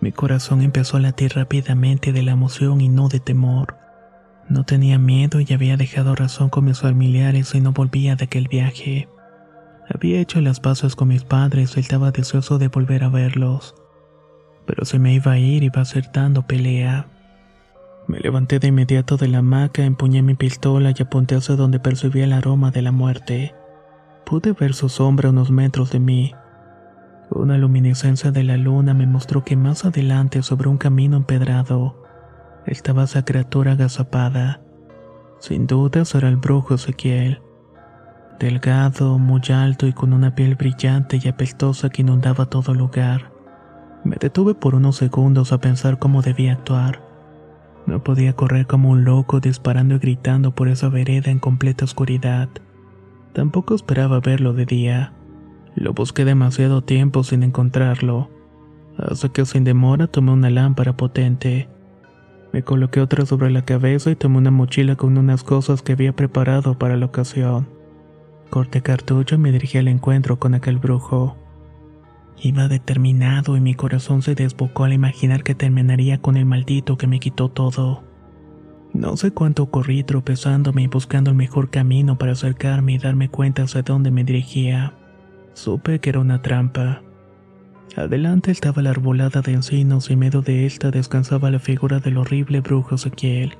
Mi 0.00 0.12
corazón 0.12 0.62
empezó 0.62 0.96
a 0.96 1.00
latir 1.00 1.34
rápidamente 1.34 2.12
de 2.12 2.22
la 2.22 2.32
emoción 2.32 2.80
y 2.80 2.88
no 2.88 3.08
de 3.08 3.20
temor. 3.20 3.76
No 4.48 4.64
tenía 4.64 4.98
miedo 4.98 5.40
y 5.40 5.52
había 5.52 5.76
dejado 5.76 6.14
razón 6.14 6.48
con 6.48 6.64
mis 6.64 6.80
familiares 6.80 7.54
y 7.54 7.60
no 7.60 7.72
volvía 7.72 8.16
de 8.16 8.24
aquel 8.24 8.48
viaje. 8.48 9.08
Había 9.92 10.20
hecho 10.20 10.40
las 10.40 10.60
pasos 10.60 10.96
con 10.96 11.08
mis 11.08 11.24
padres 11.24 11.76
y 11.76 11.80
estaba 11.80 12.10
deseoso 12.10 12.58
de 12.58 12.68
volver 12.68 13.04
a 13.04 13.10
verlos. 13.10 13.74
Pero 14.66 14.86
si 14.86 14.98
me 14.98 15.12
iba 15.12 15.32
a 15.32 15.38
ir 15.38 15.62
iba 15.62 15.82
a 15.82 15.84
ser 15.84 16.10
dando 16.12 16.46
pelea. 16.46 17.06
Me 18.06 18.18
levanté 18.20 18.58
de 18.58 18.68
inmediato 18.68 19.18
de 19.18 19.28
la 19.28 19.38
hamaca, 19.38 19.84
empuñé 19.84 20.22
mi 20.22 20.34
pistola 20.34 20.94
y 20.96 21.02
apunté 21.02 21.36
hacia 21.36 21.56
donde 21.56 21.80
percibía 21.80 22.24
el 22.24 22.32
aroma 22.32 22.70
de 22.70 22.80
la 22.80 22.92
muerte. 22.92 23.54
Pude 24.24 24.52
ver 24.52 24.72
su 24.72 24.88
sombra 24.88 25.28
a 25.28 25.32
unos 25.32 25.50
metros 25.50 25.90
de 25.90 26.00
mí. 26.00 26.34
Una 27.30 27.58
luminiscencia 27.58 28.30
de 28.30 28.44
la 28.44 28.56
luna 28.56 28.94
me 28.94 29.06
mostró 29.06 29.44
que 29.44 29.56
más 29.56 29.84
adelante, 29.84 30.42
sobre 30.42 30.68
un 30.68 30.78
camino 30.78 31.16
empedrado, 31.16 32.02
estaba 32.66 33.04
esa 33.04 33.24
criatura 33.24 33.72
agazapada. 33.72 34.60
Sin 35.38 35.66
dudas 35.66 36.14
era 36.14 36.28
el 36.28 36.36
brujo 36.36 36.74
Ezequiel 36.74 37.42
delgado, 38.38 39.18
muy 39.18 39.42
alto 39.52 39.86
y 39.86 39.92
con 39.92 40.12
una 40.12 40.34
piel 40.34 40.54
brillante 40.54 41.20
y 41.22 41.28
apestosa 41.28 41.90
que 41.90 42.02
inundaba 42.02 42.46
todo 42.46 42.74
lugar. 42.74 43.32
Me 44.04 44.16
detuve 44.18 44.54
por 44.54 44.74
unos 44.74 44.96
segundos 44.96 45.52
a 45.52 45.58
pensar 45.58 45.98
cómo 45.98 46.22
debía 46.22 46.52
actuar. 46.52 47.02
No 47.86 48.02
podía 48.04 48.34
correr 48.34 48.66
como 48.66 48.90
un 48.90 49.04
loco 49.04 49.40
disparando 49.40 49.96
y 49.96 49.98
gritando 49.98 50.54
por 50.54 50.68
esa 50.68 50.88
vereda 50.88 51.30
en 51.30 51.38
completa 51.38 51.84
oscuridad. 51.84 52.48
Tampoco 53.32 53.74
esperaba 53.74 54.20
verlo 54.20 54.52
de 54.52 54.66
día. 54.66 55.12
Lo 55.78 55.92
busqué 55.92 56.24
demasiado 56.24 56.82
tiempo 56.82 57.22
sin 57.22 57.44
encontrarlo, 57.44 58.28
hasta 58.96 59.28
que 59.28 59.46
sin 59.46 59.62
demora 59.62 60.08
tomé 60.08 60.32
una 60.32 60.50
lámpara 60.50 60.96
potente. 60.96 61.68
Me 62.52 62.64
coloqué 62.64 63.00
otra 63.00 63.24
sobre 63.26 63.52
la 63.52 63.64
cabeza 63.64 64.10
y 64.10 64.16
tomé 64.16 64.38
una 64.38 64.50
mochila 64.50 64.96
con 64.96 65.16
unas 65.16 65.44
cosas 65.44 65.82
que 65.82 65.92
había 65.92 66.16
preparado 66.16 66.76
para 66.76 66.96
la 66.96 67.06
ocasión. 67.06 67.68
Corté 68.50 68.82
cartucho 68.82 69.36
y 69.36 69.38
me 69.38 69.52
dirigí 69.52 69.78
al 69.78 69.86
encuentro 69.86 70.40
con 70.40 70.54
aquel 70.54 70.78
brujo. 70.78 71.36
Iba 72.42 72.66
determinado 72.66 73.56
y 73.56 73.60
mi 73.60 73.74
corazón 73.74 74.22
se 74.22 74.34
desbocó 74.34 74.82
al 74.82 74.94
imaginar 74.94 75.44
que 75.44 75.54
terminaría 75.54 76.20
con 76.20 76.36
el 76.36 76.44
maldito 76.44 76.98
que 76.98 77.06
me 77.06 77.20
quitó 77.20 77.50
todo. 77.50 78.02
No 78.92 79.16
sé 79.16 79.30
cuánto 79.30 79.70
corrí 79.70 80.02
tropezándome 80.02 80.82
y 80.82 80.86
buscando 80.88 81.30
el 81.30 81.36
mejor 81.36 81.70
camino 81.70 82.18
para 82.18 82.32
acercarme 82.32 82.94
y 82.94 82.98
darme 82.98 83.28
cuenta 83.28 83.62
hacia 83.62 83.82
dónde 83.82 84.10
me 84.10 84.24
dirigía. 84.24 84.94
Supe 85.58 85.98
que 85.98 86.10
era 86.10 86.20
una 86.20 86.40
trampa. 86.40 87.02
Adelante 87.96 88.52
estaba 88.52 88.80
la 88.80 88.90
arbolada 88.90 89.42
de 89.42 89.54
encinos 89.54 90.08
y 90.08 90.14
medio 90.14 90.40
de 90.40 90.66
esta 90.66 90.92
descansaba 90.92 91.50
la 91.50 91.58
figura 91.58 91.98
del 91.98 92.16
horrible 92.16 92.60
brujo 92.60 92.94
Ezequiel. 92.94 93.56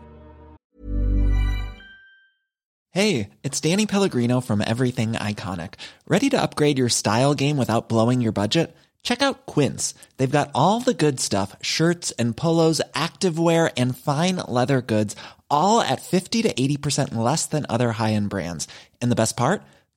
Hey, 2.92 3.30
it's 3.42 3.60
Danny 3.60 3.86
Pellegrino 3.86 4.40
from 4.40 4.62
Everything 4.62 5.14
Iconic. 5.14 5.74
Ready 6.06 6.30
to 6.30 6.40
upgrade 6.40 6.78
your 6.78 6.88
style 6.88 7.34
game 7.34 7.56
without 7.56 7.88
blowing 7.88 8.20
your 8.20 8.32
budget? 8.32 8.76
Check 9.02 9.20
out 9.20 9.46
Quince. 9.46 9.92
They've 10.18 10.30
got 10.30 10.50
all 10.54 10.78
the 10.78 10.94
good 10.94 11.18
stuff 11.18 11.56
shirts 11.60 12.12
and 12.12 12.36
polos, 12.36 12.80
activewear, 12.94 13.72
and 13.76 13.98
fine 13.98 14.36
leather 14.36 14.80
goods, 14.80 15.16
all 15.50 15.80
at 15.80 16.00
50 16.00 16.42
to 16.42 16.54
80% 16.54 17.16
less 17.16 17.46
than 17.46 17.66
other 17.68 17.90
high 17.92 18.12
end 18.12 18.30
brands. 18.30 18.68
And 19.02 19.10
the 19.10 19.16
best 19.16 19.36
part? 19.36 19.62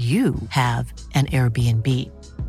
you 0.00 0.34
have 0.48 0.92
an 1.14 1.26
Airbnb. 1.26 1.86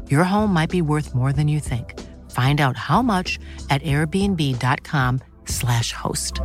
Your 0.10 0.24
home 0.24 0.54
might 0.54 0.70
be 0.70 0.82
worth 0.82 1.14
more 1.14 1.34
than 1.34 1.50
you 1.50 1.60
think. 1.60 2.00
Find 2.32 2.62
out 2.62 2.78
how 2.78 3.02
much 3.02 3.38
at 3.70 3.84
airbnb.com/slash 3.84 5.92
host. 5.94 6.40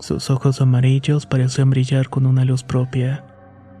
Sus 0.00 0.30
ojos 0.30 0.60
amarillos 0.60 1.26
parecían 1.26 1.70
brillar 1.70 2.10
con 2.10 2.26
una 2.26 2.44
luz 2.44 2.62
propia, 2.62 3.24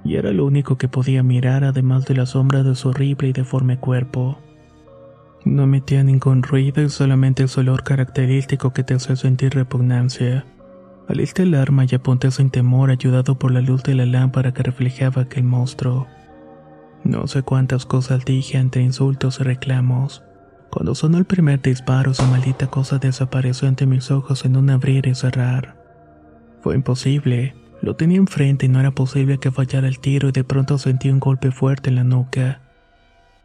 y 0.04 0.16
era 0.16 0.32
lo 0.32 0.46
único 0.46 0.78
que 0.78 0.88
podía 0.88 1.22
mirar 1.22 1.62
además 1.64 2.06
de 2.06 2.14
la 2.14 2.24
sombra 2.26 2.62
de 2.62 2.74
su 2.74 2.88
horrible 2.90 3.28
y 3.28 3.32
deforme 3.32 3.78
cuerpo. 3.78 4.38
No 5.44 5.64
emitía 5.64 6.02
ningún 6.02 6.42
ruido 6.42 6.82
y 6.82 6.88
solamente 6.88 7.46
su 7.48 7.60
olor 7.60 7.84
característico 7.84 8.72
que 8.72 8.84
te 8.84 8.94
hace 8.94 9.16
sentir 9.16 9.54
repugnancia. 9.54 10.46
Alisté 11.08 11.42
el 11.42 11.54
arma 11.54 11.84
y 11.84 11.94
apunté 11.94 12.30
sin 12.30 12.50
temor 12.50 12.90
ayudado 12.90 13.38
por 13.38 13.50
la 13.50 13.60
luz 13.60 13.82
de 13.82 13.94
la 13.94 14.06
lámpara 14.06 14.52
que 14.52 14.62
reflejaba 14.62 15.22
aquel 15.22 15.44
monstruo. 15.44 16.06
No 17.04 17.26
sé 17.26 17.42
cuántas 17.42 17.84
cosas 17.84 18.24
dije 18.24 18.56
entre 18.56 18.82
insultos 18.82 19.38
y 19.40 19.42
reclamos. 19.42 20.22
Cuando 20.70 20.94
sonó 20.94 21.18
el 21.18 21.26
primer 21.26 21.60
disparo, 21.60 22.12
esa 22.12 22.26
maldita 22.26 22.68
cosa 22.68 22.98
desapareció 22.98 23.68
ante 23.68 23.84
mis 23.86 24.10
ojos 24.10 24.46
en 24.46 24.56
un 24.56 24.70
abrir 24.70 25.06
y 25.06 25.14
cerrar. 25.14 25.76
Fue 26.62 26.74
imposible. 26.74 27.54
Lo 27.82 27.94
tenía 27.94 28.16
enfrente 28.16 28.64
y 28.64 28.70
no 28.70 28.80
era 28.80 28.90
posible 28.90 29.38
que 29.38 29.50
fallara 29.50 29.86
el 29.86 29.98
tiro 29.98 30.30
y 30.30 30.32
de 30.32 30.42
pronto 30.42 30.78
sentí 30.78 31.10
un 31.10 31.20
golpe 31.20 31.50
fuerte 31.50 31.90
en 31.90 31.96
la 31.96 32.04
nuca. 32.04 32.62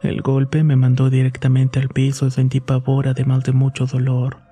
El 0.01 0.21
golpe 0.21 0.63
me 0.63 0.77
mandó 0.77 1.09
directamente 1.09 1.77
al 1.79 1.89
piso 1.89 2.27
y 2.27 2.31
sentí 2.31 2.61
pavor 2.61 3.09
además 3.09 3.43
de 3.43 3.51
mucho 3.51 3.85
dolor. 3.85 4.48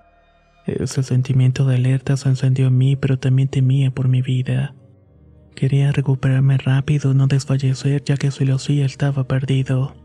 Ese 0.67 1.01
sentimiento 1.01 1.65
de 1.65 1.75
alerta 1.75 2.17
se 2.17 2.27
encendió 2.27 2.67
en 2.67 2.77
mí, 2.77 2.95
pero 2.97 3.17
también 3.17 3.47
temía 3.47 3.89
por 3.89 4.09
mi 4.09 4.21
vida. 4.21 4.75
Quería 5.55 5.93
recuperarme 5.93 6.57
rápido, 6.57 7.13
no 7.13 7.27
desfallecer, 7.27 8.03
ya 8.03 8.17
que 8.17 8.31
si 8.31 8.45
lo 8.45 8.55
hacía 8.55 8.85
estaba 8.85 9.23
perdido. 9.27 9.95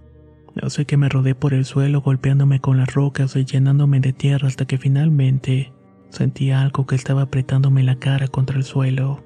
Así 0.63 0.85
que 0.85 0.97
me 0.97 1.09
rodé 1.09 1.35
por 1.35 1.53
el 1.53 1.65
suelo 1.65 2.01
golpeándome 2.01 2.61
con 2.61 2.77
las 2.79 2.95
rocas 2.95 3.35
y 3.37 3.45
llenándome 3.45 4.01
de 4.01 4.13
tierra 4.13 4.49
hasta 4.49 4.65
que 4.65 4.79
finalmente 4.79 5.73
sentí 6.11 6.53
algo 6.53 6.87
que 6.87 6.95
estaba 6.95 7.23
apretándome 7.23 7.83
la 7.83 7.97
cara 7.97 8.29
contra 8.29 8.57
el 8.57 8.65
suelo. 8.65 9.25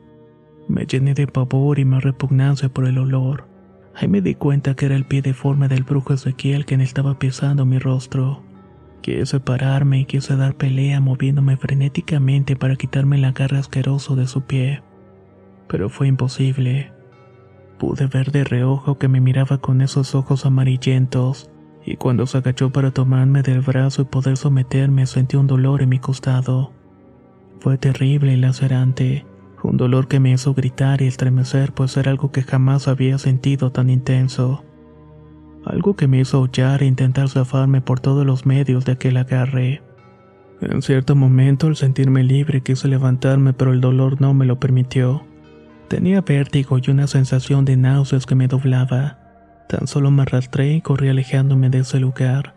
Me 0.69 0.87
llené 0.87 1.15
de 1.15 1.27
pavor 1.27 1.79
y 1.79 1.85
más 1.85 2.03
repugnancia 2.03 2.69
por 2.71 2.87
el 2.87 2.99
olor. 2.99 3.47
Ahí 3.95 4.09
me 4.09 4.21
di 4.21 4.35
cuenta 4.35 4.75
que 4.75 4.87
era 4.87 4.97
el 4.97 5.05
pie 5.05 5.21
deforme 5.21 5.69
del 5.69 5.85
brujo 5.85 6.15
Ezequiel 6.15 6.65
quien 6.65 6.81
estaba 6.81 7.19
pisando 7.19 7.67
mi 7.67 7.79
rostro. 7.79 8.43
Quise 9.01 9.41
pararme 9.41 10.01
y 10.01 10.05
quise 10.05 10.37
dar 10.37 10.57
pelea 10.57 11.01
moviéndome 11.01 11.57
frenéticamente 11.57 12.57
para 12.57 12.77
quitarme 12.77 13.19
la 13.19 13.33
garra 13.33 13.59
asqueroso 13.59 14.17
de 14.17 14.27
su 14.27 14.43
pie. 14.43 14.83
Pero 15.69 15.89
fue 15.89 16.09
imposible. 16.09 16.93
Pude 17.79 18.07
ver 18.07 18.33
de 18.33 18.45
reojo 18.45 18.99
que 18.99 19.09
me 19.09 19.21
miraba 19.21 19.59
con 19.59 19.81
esos 19.81 20.15
ojos 20.15 20.47
amarillentos, 20.47 21.51
y 21.85 21.97
cuando 21.97 22.27
se 22.27 22.39
agachó 22.39 22.71
para 22.71 22.91
tomarme 22.91 23.43
del 23.43 23.61
brazo 23.61 24.03
y 24.03 24.07
poder 24.07 24.37
someterme 24.37 25.07
sentí 25.07 25.37
un 25.37 25.47
dolor 25.47 25.83
en 25.83 25.91
mi 25.91 26.01
costado. 26.01 26.73
Fue 27.61 27.79
terrible 27.79 28.33
y 28.33 28.37
lacerante, 28.37 29.25
un 29.63 29.77
dolor 29.77 30.09
que 30.09 30.21
me 30.21 30.33
hizo 30.33 30.55
gritar 30.55 31.01
y 31.03 31.07
estremecer 31.07 31.73
pues 31.73 31.97
era 31.97 32.11
algo 32.11 32.33
que 32.33 32.43
jamás 32.43 32.89
había 32.89 33.19
sentido 33.19 33.73
tan 33.73 33.91
intenso 33.91 34.66
algo 35.67 35.97
que 35.97 36.07
me 36.07 36.21
hizo 36.21 36.39
aullar 36.39 36.83
e 36.83 36.87
intentar 36.87 37.29
zafarme 37.29 37.81
por 37.81 38.01
todos 38.01 38.25
los 38.25 38.47
medios 38.47 38.85
de 38.85 38.93
aquel 38.93 39.17
agarre. 39.17 39.83
En 40.61 40.81
cierto 40.81 41.15
momento, 41.17 41.67
al 41.67 41.77
sentirme 41.77 42.23
libre, 42.23 42.63
quise 42.63 42.89
levantarme, 42.89 43.53
pero 43.53 43.73
el 43.73 43.81
dolor 43.81 44.21
no 44.21 44.33
me 44.33 44.47
lo 44.47 44.59
permitió. 44.59 45.27
Tenía 45.89 46.21
vértigo 46.23 46.79
y 46.79 46.91
una 46.91 47.07
sensación 47.07 47.65
de 47.65 47.77
náuseas 47.77 48.27
que 48.27 48.35
me 48.35 48.49
doblaba. 48.49 49.19
Tan 49.69 49.87
solo 49.87 50.11
me 50.11 50.23
arrastré 50.23 50.73
y 50.73 50.81
corrí 50.81 51.09
alejándome 51.09 51.69
de 51.69 51.81
ese 51.81 52.01
lugar, 52.01 52.55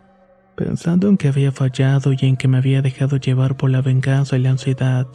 pensando 0.56 1.08
en 1.08 1.16
que 1.16 1.28
había 1.28 1.52
fallado 1.52 2.12
y 2.12 2.18
en 2.22 2.36
que 2.36 2.48
me 2.48 2.58
había 2.58 2.80
dejado 2.80 3.16
llevar 3.16 3.56
por 3.56 3.70
la 3.70 3.82
venganza 3.82 4.36
y 4.36 4.40
la 4.40 4.50
ansiedad. 4.50 5.06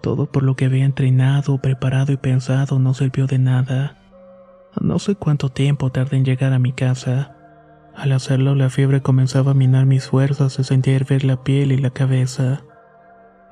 Todo 0.00 0.26
por 0.26 0.42
lo 0.42 0.54
que 0.54 0.66
había 0.66 0.84
entrenado, 0.84 1.58
preparado 1.58 2.12
y 2.12 2.16
pensado 2.16 2.78
no 2.78 2.94
sirvió 2.94 3.26
de 3.26 3.38
nada. 3.38 3.96
No 4.80 4.98
sé 4.98 5.14
cuánto 5.14 5.50
tiempo 5.50 5.90
tardé 5.90 6.16
en 6.16 6.24
llegar 6.24 6.52
a 6.52 6.58
mi 6.58 6.72
casa. 6.72 7.36
Al 7.94 8.12
hacerlo 8.12 8.54
la 8.54 8.70
fiebre 8.70 9.02
comenzaba 9.02 9.52
a 9.52 9.54
minar 9.54 9.86
mis 9.86 10.08
fuerzas 10.08 10.58
y 10.58 10.64
sentía 10.64 10.96
hervir 10.96 11.24
la 11.24 11.44
piel 11.44 11.72
y 11.72 11.76
la 11.76 11.90
cabeza, 11.90 12.62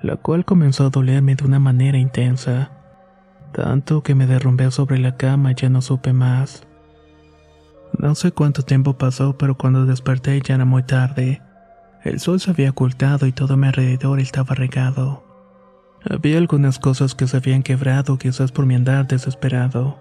la 0.02 0.16
cual 0.16 0.44
comenzó 0.44 0.86
a 0.86 0.90
dolerme 0.90 1.36
de 1.36 1.44
una 1.44 1.60
manera 1.60 1.98
intensa, 1.98 2.72
tanto 3.52 4.02
que 4.02 4.14
me 4.14 4.26
derrumbé 4.26 4.70
sobre 4.72 4.98
la 4.98 5.16
cama 5.16 5.52
y 5.52 5.54
ya 5.54 5.68
no 5.68 5.80
supe 5.80 6.12
más. 6.12 6.66
No 7.98 8.14
sé 8.14 8.32
cuánto 8.32 8.62
tiempo 8.62 8.98
pasó, 8.98 9.36
pero 9.38 9.56
cuando 9.56 9.86
desperté 9.86 10.40
ya 10.40 10.56
era 10.56 10.64
muy 10.64 10.82
tarde. 10.82 11.40
El 12.02 12.18
sol 12.18 12.40
se 12.40 12.50
había 12.50 12.70
ocultado 12.70 13.26
y 13.26 13.32
todo 13.32 13.56
mi 13.56 13.68
alrededor 13.68 14.18
estaba 14.18 14.56
regado. 14.56 15.24
Había 16.10 16.38
algunas 16.38 16.80
cosas 16.80 17.14
que 17.14 17.28
se 17.28 17.36
habían 17.36 17.62
quebrado, 17.62 18.18
quizás 18.18 18.50
por 18.50 18.66
mi 18.66 18.74
andar 18.74 19.06
desesperado. 19.06 20.00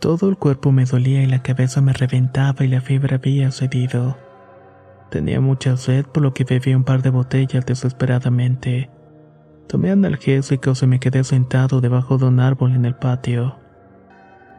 Todo 0.00 0.28
el 0.28 0.36
cuerpo 0.36 0.72
me 0.72 0.84
dolía 0.84 1.22
y 1.22 1.26
la 1.26 1.42
cabeza 1.42 1.80
me 1.80 1.92
reventaba 1.92 2.64
y 2.64 2.68
la 2.68 2.80
fiebre 2.80 3.16
había 3.16 3.50
cedido. 3.50 4.18
Tenía 5.10 5.40
mucha 5.40 5.76
sed, 5.76 6.04
por 6.06 6.22
lo 6.22 6.34
que 6.34 6.44
bebí 6.44 6.74
un 6.74 6.84
par 6.84 7.02
de 7.02 7.10
botellas 7.10 7.64
desesperadamente. 7.64 8.90
Tomé 9.68 9.90
analgésicos 9.90 10.82
y 10.82 10.86
me 10.86 11.00
quedé 11.00 11.24
sentado 11.24 11.80
debajo 11.80 12.18
de 12.18 12.26
un 12.26 12.40
árbol 12.40 12.74
en 12.74 12.84
el 12.84 12.94
patio. 12.94 13.56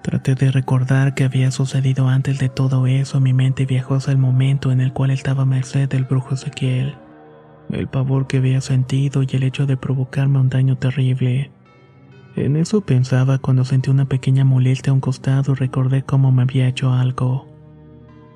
Traté 0.02 0.36
de 0.36 0.52
recordar 0.52 1.16
qué 1.16 1.24
había 1.24 1.52
sucedido 1.52 2.08
antes 2.08 2.38
de 2.40 2.50
todo 2.50 2.86
eso. 2.88 3.20
Mi 3.20 3.34
mente 3.34 3.66
viajó 3.66 3.96
hacia 3.96 4.12
el 4.12 4.18
momento 4.18 4.72
en 4.72 4.80
el 4.80 4.94
cual 4.94 5.12
estaba 5.12 5.44
a 5.44 5.48
merced 5.48 5.90
del 5.90 6.06
brujo 6.06 6.36
Ezequiel. 6.36 6.96
El 7.72 7.88
pavor 7.88 8.28
que 8.28 8.38
había 8.38 8.62
sentido 8.62 9.24
y 9.24 9.28
el 9.34 9.44
hecho 9.44 9.66
de 9.66 9.78
provocarme 9.78 10.40
un 10.40 10.50
daño 10.50 10.78
terrible. 10.78 11.52
En 12.36 12.58
eso 12.58 12.82
pensaba 12.82 13.38
cuando 13.38 13.64
sentí 13.64 13.90
una 13.90 14.06
pequeña 14.06 14.44
molestia 14.44 14.92
a 14.92 14.94
un 14.94 15.00
costado 15.00 15.54
y 15.54 15.56
recordé 15.56 16.04
cómo 16.04 16.32
me 16.32 16.42
había 16.42 16.68
hecho 16.68 16.92
algo. 16.92 17.48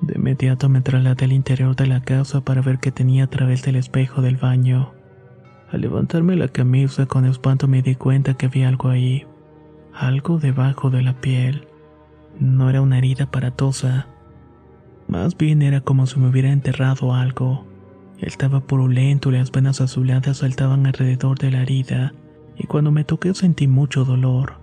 De 0.00 0.14
inmediato 0.16 0.68
me 0.68 0.80
trasladé 0.80 1.26
al 1.26 1.32
interior 1.32 1.76
de 1.76 1.86
la 1.86 2.00
casa 2.00 2.40
para 2.40 2.62
ver 2.62 2.78
qué 2.78 2.90
tenía 2.90 3.24
a 3.24 3.30
través 3.30 3.62
del 3.62 3.76
espejo 3.76 4.22
del 4.22 4.38
baño. 4.38 4.92
Al 5.70 5.82
levantarme 5.82 6.36
la 6.36 6.48
camisa 6.48 7.06
con 7.06 7.26
espanto 7.26 7.68
me 7.68 7.82
di 7.82 7.94
cuenta 7.94 8.34
que 8.34 8.46
había 8.46 8.68
algo 8.68 8.88
ahí 8.88 9.26
algo 9.94 10.38
debajo 10.38 10.90
de 10.90 11.02
la 11.02 11.14
piel. 11.20 11.66
No 12.38 12.70
era 12.70 12.80
una 12.80 12.98
herida 12.98 13.24
aparatosa, 13.24 14.06
más 15.08 15.36
bien 15.36 15.62
era 15.62 15.80
como 15.80 16.06
si 16.06 16.18
me 16.18 16.28
hubiera 16.28 16.50
enterrado 16.50 17.14
algo. 17.14 17.66
Estaba 18.18 18.60
purulento 18.60 19.30
y 19.30 19.32
las 19.38 19.50
venas 19.50 19.80
azuladas 19.80 20.38
saltaban 20.38 20.86
alrededor 20.86 21.38
de 21.38 21.50
la 21.50 21.62
herida, 21.62 22.12
y 22.60 22.66
cuando 22.66 22.92
me 22.92 23.04
toqué 23.04 23.32
sentí 23.34 23.66
mucho 23.66 24.04
dolor. 24.04 24.60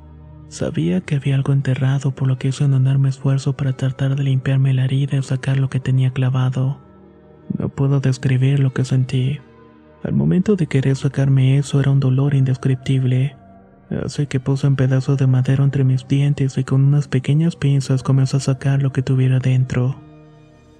Sabía 0.49 1.01
que 1.01 1.15
había 1.15 1.33
algo 1.33 1.51
enterrado, 1.51 2.11
por 2.11 2.27
lo 2.27 2.37
que 2.37 2.49
hice 2.49 2.63
un 2.63 2.75
enorme 2.75 3.09
esfuerzo 3.09 3.57
para 3.57 3.73
tratar 3.73 4.15
de 4.15 4.23
limpiarme 4.23 4.73
la 4.75 4.85
herida 4.85 5.17
y 5.17 5.23
sacar 5.23 5.57
lo 5.57 5.69
que 5.69 5.79
tenía 5.79 6.11
clavado. 6.11 6.77
No 7.57 7.69
puedo 7.69 7.99
describir 7.99 8.59
lo 8.59 8.71
que 8.71 8.85
sentí. 8.85 9.39
Al 10.03 10.13
momento 10.13 10.55
de 10.55 10.67
querer 10.67 10.95
sacarme 10.95 11.57
eso 11.57 11.79
era 11.79 11.89
un 11.89 11.99
dolor 11.99 12.35
indescriptible. 12.35 13.35
Así 14.05 14.27
que 14.27 14.39
puse 14.39 14.67
un 14.67 14.75
pedazo 14.75 15.15
de 15.15 15.25
madera 15.25 15.63
entre 15.63 15.83
mis 15.83 16.07
dientes 16.07 16.55
y 16.59 16.63
con 16.63 16.83
unas 16.83 17.07
pequeñas 17.07 17.55
pinzas 17.55 18.03
comencé 18.03 18.37
a 18.37 18.41
sacar 18.41 18.83
lo 18.83 18.91
que 18.91 19.01
tuviera 19.01 19.39
dentro. 19.39 19.99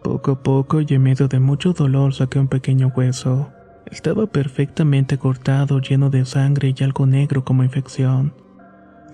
Poco 0.03 0.31
a 0.31 0.43
poco 0.43 0.81
y 0.81 0.85
en 0.89 1.01
medio 1.01 1.27
de 1.27 1.39
mucho 1.39 1.73
dolor 1.73 2.13
saqué 2.13 2.37
un 2.37 2.47
pequeño 2.47 2.93
hueso. 2.95 3.49
Estaba 3.91 4.27
perfectamente 4.27 5.17
cortado, 5.17 5.79
lleno 5.79 6.09
de 6.09 6.25
sangre 6.25 6.73
y 6.77 6.83
algo 6.83 7.05
negro 7.05 7.45
como 7.45 7.63
infección. 7.63 8.33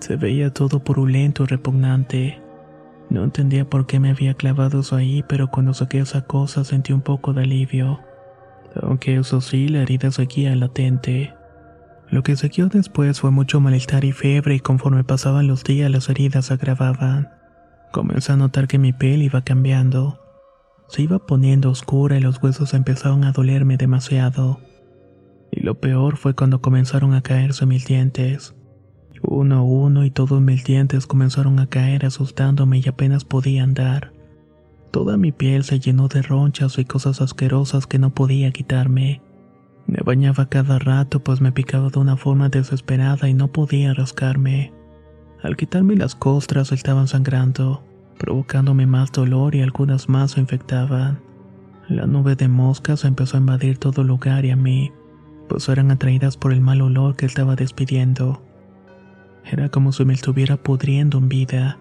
Se 0.00 0.16
veía 0.16 0.52
todo 0.52 0.82
purulento 0.82 1.44
y 1.44 1.46
repugnante. 1.46 2.42
No 3.08 3.22
entendía 3.22 3.68
por 3.68 3.86
qué 3.86 4.00
me 4.00 4.10
había 4.10 4.34
clavado 4.34 4.80
eso 4.80 4.96
ahí, 4.96 5.24
pero 5.28 5.48
cuando 5.48 5.74
saqué 5.74 6.00
esa 6.00 6.22
cosa 6.22 6.64
sentí 6.64 6.92
un 6.92 7.02
poco 7.02 7.32
de 7.32 7.42
alivio. 7.42 8.00
Aunque 8.82 9.16
eso 9.16 9.40
sí, 9.40 9.68
la 9.68 9.82
herida 9.82 10.10
seguía 10.10 10.54
latente. 10.56 11.32
Lo 12.10 12.22
que 12.22 12.36
siguió 12.36 12.66
después 12.66 13.20
fue 13.20 13.30
mucho 13.30 13.60
malestar 13.60 14.04
y 14.04 14.12
fiebre 14.12 14.56
y 14.56 14.60
conforme 14.60 15.04
pasaban 15.04 15.46
los 15.46 15.62
días 15.62 15.90
las 15.90 16.08
heridas 16.08 16.50
agravaban. 16.50 17.30
Comencé 17.92 18.32
a 18.32 18.36
notar 18.36 18.66
que 18.66 18.78
mi 18.78 18.92
piel 18.92 19.22
iba 19.22 19.42
cambiando. 19.42 20.23
Se 20.88 21.02
iba 21.02 21.18
poniendo 21.18 21.70
oscura 21.70 22.16
y 22.16 22.20
los 22.20 22.42
huesos 22.42 22.74
empezaron 22.74 23.24
a 23.24 23.32
dolerme 23.32 23.76
demasiado. 23.76 24.60
Y 25.50 25.60
lo 25.60 25.80
peor 25.80 26.16
fue 26.16 26.34
cuando 26.34 26.60
comenzaron 26.60 27.14
a 27.14 27.22
caerse 27.22 27.66
mis 27.66 27.86
dientes. 27.86 28.54
Uno 29.22 29.56
a 29.56 29.62
uno 29.62 30.04
y 30.04 30.10
todos 30.10 30.40
mis 30.40 30.64
dientes 30.64 31.06
comenzaron 31.06 31.58
a 31.58 31.66
caer 31.66 32.04
asustándome 32.04 32.78
y 32.78 32.88
apenas 32.88 33.24
podía 33.24 33.62
andar. 33.62 34.12
Toda 34.90 35.16
mi 35.16 35.32
piel 35.32 35.64
se 35.64 35.80
llenó 35.80 36.08
de 36.08 36.22
ronchas 36.22 36.78
y 36.78 36.84
cosas 36.84 37.20
asquerosas 37.20 37.86
que 37.86 37.98
no 37.98 38.10
podía 38.14 38.52
quitarme. 38.52 39.22
Me 39.86 39.98
bañaba 40.04 40.48
cada 40.48 40.78
rato 40.78 41.20
pues 41.20 41.40
me 41.40 41.52
picaba 41.52 41.88
de 41.88 41.98
una 41.98 42.16
forma 42.16 42.48
desesperada 42.48 43.28
y 43.28 43.34
no 43.34 43.50
podía 43.50 43.94
rascarme. 43.94 44.72
Al 45.42 45.56
quitarme 45.56 45.96
las 45.96 46.14
costras 46.14 46.72
estaban 46.72 47.08
sangrando, 47.08 47.82
provocándome 48.18 48.86
más 48.86 49.12
dolor 49.12 49.54
y 49.54 49.62
algunas 49.62 50.08
más 50.08 50.32
se 50.32 50.40
infectaban. 50.40 51.20
La 51.88 52.06
nube 52.06 52.34
de 52.34 52.48
moscas 52.48 53.04
empezó 53.04 53.36
a 53.36 53.40
invadir 53.40 53.78
todo 53.78 54.04
lugar 54.04 54.44
y 54.44 54.50
a 54.50 54.56
mí, 54.56 54.92
pues 55.48 55.68
eran 55.68 55.90
atraídas 55.90 56.36
por 56.36 56.52
el 56.52 56.60
mal 56.60 56.80
olor 56.80 57.16
que 57.16 57.26
estaba 57.26 57.56
despidiendo. 57.56 58.42
Era 59.44 59.68
como 59.68 59.92
si 59.92 60.04
me 60.04 60.14
estuviera 60.14 60.56
pudriendo 60.56 61.18
en 61.18 61.28
vida. 61.28 61.78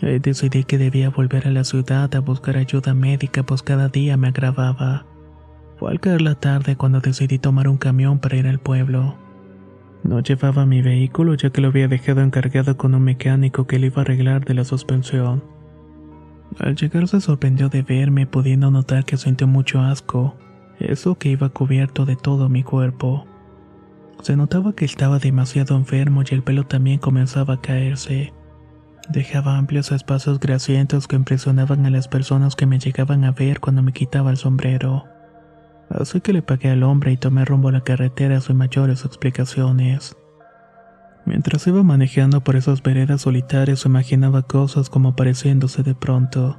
Y 0.00 0.18
decidí 0.18 0.64
que 0.64 0.78
debía 0.78 1.10
volver 1.10 1.48
a 1.48 1.50
la 1.50 1.64
ciudad 1.64 2.14
a 2.14 2.20
buscar 2.20 2.56
ayuda 2.56 2.94
médica 2.94 3.42
pues 3.42 3.62
cada 3.62 3.88
día 3.88 4.16
me 4.16 4.28
agravaba. 4.28 5.06
Fue 5.78 5.90
al 5.90 6.00
caer 6.00 6.20
la 6.20 6.34
tarde 6.34 6.76
cuando 6.76 7.00
decidí 7.00 7.38
tomar 7.38 7.68
un 7.68 7.78
camión 7.78 8.18
para 8.18 8.36
ir 8.36 8.46
al 8.46 8.58
pueblo. 8.58 9.16
No 10.02 10.20
llevaba 10.20 10.64
mi 10.64 10.80
vehículo 10.80 11.34
ya 11.34 11.50
que 11.50 11.60
lo 11.60 11.68
había 11.68 11.88
dejado 11.88 12.22
encargado 12.22 12.76
con 12.76 12.94
un 12.94 13.02
mecánico 13.02 13.66
que 13.66 13.78
le 13.78 13.88
iba 13.88 13.98
a 13.98 14.00
arreglar 14.02 14.44
de 14.44 14.54
la 14.54 14.64
suspensión. 14.64 15.42
Al 16.58 16.76
llegar 16.76 17.08
se 17.08 17.20
sorprendió 17.20 17.68
de 17.68 17.82
verme 17.82 18.26
pudiendo 18.26 18.70
notar 18.70 19.04
que 19.04 19.16
sintió 19.16 19.46
mucho 19.46 19.80
asco, 19.80 20.34
eso 20.78 21.16
que 21.16 21.30
iba 21.30 21.50
cubierto 21.50 22.06
de 22.06 22.16
todo 22.16 22.48
mi 22.48 22.62
cuerpo. 22.62 23.26
Se 24.22 24.36
notaba 24.36 24.72
que 24.72 24.84
estaba 24.84 25.18
demasiado 25.18 25.76
enfermo 25.76 26.22
y 26.28 26.34
el 26.34 26.42
pelo 26.42 26.64
también 26.64 26.98
comenzaba 26.98 27.54
a 27.54 27.60
caerse. 27.60 28.32
Dejaba 29.08 29.56
amplios 29.56 29.92
espacios 29.92 30.40
grasientos 30.40 31.06
que 31.06 31.16
impresionaban 31.16 31.86
a 31.86 31.90
las 31.90 32.08
personas 32.08 32.56
que 32.56 32.66
me 32.66 32.78
llegaban 32.78 33.24
a 33.24 33.32
ver 33.32 33.60
cuando 33.60 33.82
me 33.82 33.92
quitaba 33.92 34.30
el 34.30 34.36
sombrero. 34.36 35.04
Así 35.90 36.20
que 36.20 36.32
le 36.32 36.42
pagué 36.42 36.70
al 36.70 36.82
hombre 36.82 37.12
y 37.12 37.16
tomé 37.16 37.44
rumbo 37.44 37.68
a 37.68 37.72
la 37.72 37.82
carretera 37.82 38.40
sin 38.40 38.56
mayores 38.56 39.04
explicaciones. 39.04 40.16
Mientras 41.24 41.66
iba 41.66 41.82
manejando 41.82 42.42
por 42.42 42.56
esas 42.56 42.82
veredas 42.82 43.22
solitarias 43.22 43.84
imaginaba 43.84 44.42
cosas 44.42 44.88
como 44.88 45.10
apareciéndose 45.10 45.82
de 45.82 45.94
pronto. 45.94 46.58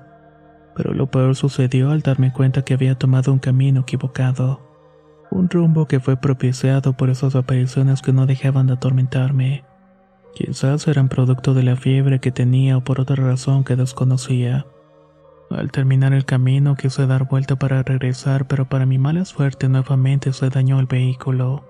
Pero 0.75 0.93
lo 0.93 1.07
peor 1.07 1.35
sucedió 1.35 1.91
al 1.91 2.01
darme 2.01 2.31
cuenta 2.31 2.63
que 2.63 2.73
había 2.73 2.95
tomado 2.95 3.33
un 3.33 3.39
camino 3.39 3.81
equivocado. 3.81 4.61
Un 5.31 5.49
rumbo 5.49 5.87
que 5.87 5.99
fue 5.99 6.17
propiciado 6.17 6.93
por 6.93 7.09
esas 7.09 7.35
apariciones 7.35 8.01
que 8.01 8.13
no 8.13 8.25
dejaban 8.25 8.67
de 8.67 8.73
atormentarme. 8.73 9.63
Quizás 10.35 10.87
eran 10.87 11.09
producto 11.09 11.53
de 11.53 11.63
la 11.63 11.75
fiebre 11.75 12.19
que 12.19 12.31
tenía 12.31 12.77
o 12.77 12.83
por 12.83 12.99
otra 12.99 13.15
razón 13.15 13.63
que 13.63 13.75
desconocía. 13.75 14.65
Al 15.49 15.71
terminar 15.71 16.13
el 16.13 16.25
camino 16.25 16.75
quise 16.75 17.07
dar 17.07 17.27
vuelta 17.27 17.55
para 17.55 17.81
regresar, 17.81 18.47
pero 18.47 18.69
para 18.69 18.85
mi 18.85 18.99
mala 18.99 19.25
suerte 19.25 19.67
nuevamente 19.67 20.31
se 20.31 20.49
dañó 20.49 20.79
el 20.79 20.85
vehículo. 20.85 21.65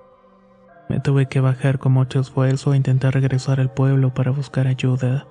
Me 0.89 0.99
tuve 0.99 1.27
que 1.27 1.39
bajar 1.39 1.79
con 1.79 1.93
mucho 1.93 2.19
esfuerzo 2.19 2.73
e 2.73 2.77
intentar 2.77 3.13
regresar 3.13 3.59
al 3.61 3.71
pueblo 3.71 4.13
para 4.13 4.31
buscar 4.31 4.67
ayuda. 4.67 5.27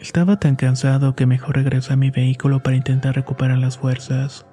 Estaba 0.00 0.38
tan 0.38 0.56
cansado 0.56 1.14
que 1.14 1.26
mejor 1.26 1.56
regresé 1.56 1.92
a 1.92 1.96
mi 1.96 2.10
vehículo 2.10 2.62
para 2.62 2.76
intentar 2.76 3.14
recuperar 3.16 3.58
las 3.58 3.76
fuerzas. 3.76 4.46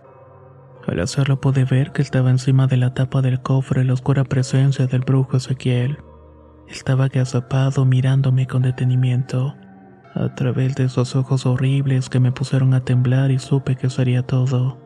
Al 0.85 0.99
hacerlo 0.99 1.39
pude 1.39 1.63
ver 1.63 1.91
que 1.91 2.01
estaba 2.01 2.31
encima 2.31 2.67
de 2.67 2.77
la 2.77 2.93
tapa 2.93 3.21
del 3.21 3.41
cofre 3.41 3.85
la 3.85 3.93
oscura 3.93 4.23
presencia 4.25 4.87
del 4.87 5.01
brujo 5.01 5.37
Ezequiel. 5.37 5.99
Estaba 6.67 7.05
agazapado 7.05 7.85
mirándome 7.85 8.45
con 8.47 8.63
detenimiento 8.63 9.55
a 10.15 10.33
través 10.33 10.75
de 10.75 10.85
esos 10.85 11.15
ojos 11.15 11.45
horribles 11.45 12.09
que 12.09 12.21
me 12.21 12.31
pusieron 12.31 12.73
a 12.73 12.79
temblar 12.79 13.31
y 13.31 13.39
supe 13.39 13.75
que 13.75 13.89
sería 13.89 14.23
todo. 14.23 14.77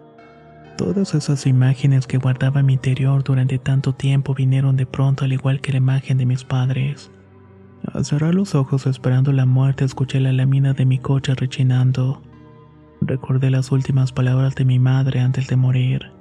Todas 0.76 1.14
esas 1.14 1.46
imágenes 1.46 2.08
que 2.08 2.18
guardaba 2.18 2.62
en 2.62 2.66
mi 2.66 2.74
interior 2.74 3.24
durante 3.24 3.60
tanto 3.60 3.94
tiempo 3.94 4.34
vinieron 4.34 4.76
de 4.76 4.88
pronto 4.88 5.26
al 5.26 5.34
igual 5.34 5.62
que 5.62 5.72
la 5.72 5.78
imagen 5.78 6.18
de 6.18 6.26
mis 6.26 6.44
padres. 6.44 7.12
Al 7.94 8.06
cerrar 8.06 8.34
los 8.34 8.56
ojos 8.56 8.88
esperando 8.88 9.32
la 9.32 9.46
muerte, 9.46 9.86
escuché 9.86 10.20
la 10.20 10.34
lámina 10.34 10.74
de 10.74 10.86
mi 10.86 10.98
coche 10.98 11.36
rechinando. 11.36 12.22
Recordé 13.02 13.52
las 13.52 13.72
últimas 13.72 14.12
palabras 14.12 14.56
de 14.56 14.66
mi 14.66 14.80
madre 14.80 15.20
antes 15.20 15.48
de 15.48 15.56
morir. 15.56 16.12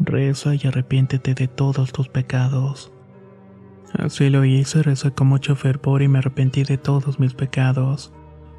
Reza 0.00 0.54
y 0.54 0.60
arrepiéntete 0.66 1.34
de 1.34 1.46
todos 1.46 1.92
tus 1.92 2.08
pecados. 2.08 2.93
Así 3.98 4.28
lo 4.28 4.44
hice, 4.44 4.82
recé 4.82 5.12
con 5.12 5.28
mucho 5.28 5.54
fervor 5.54 6.02
y 6.02 6.08
me 6.08 6.18
arrepentí 6.18 6.64
de 6.64 6.78
todos 6.78 7.20
mis 7.20 7.32
pecados. 7.32 8.12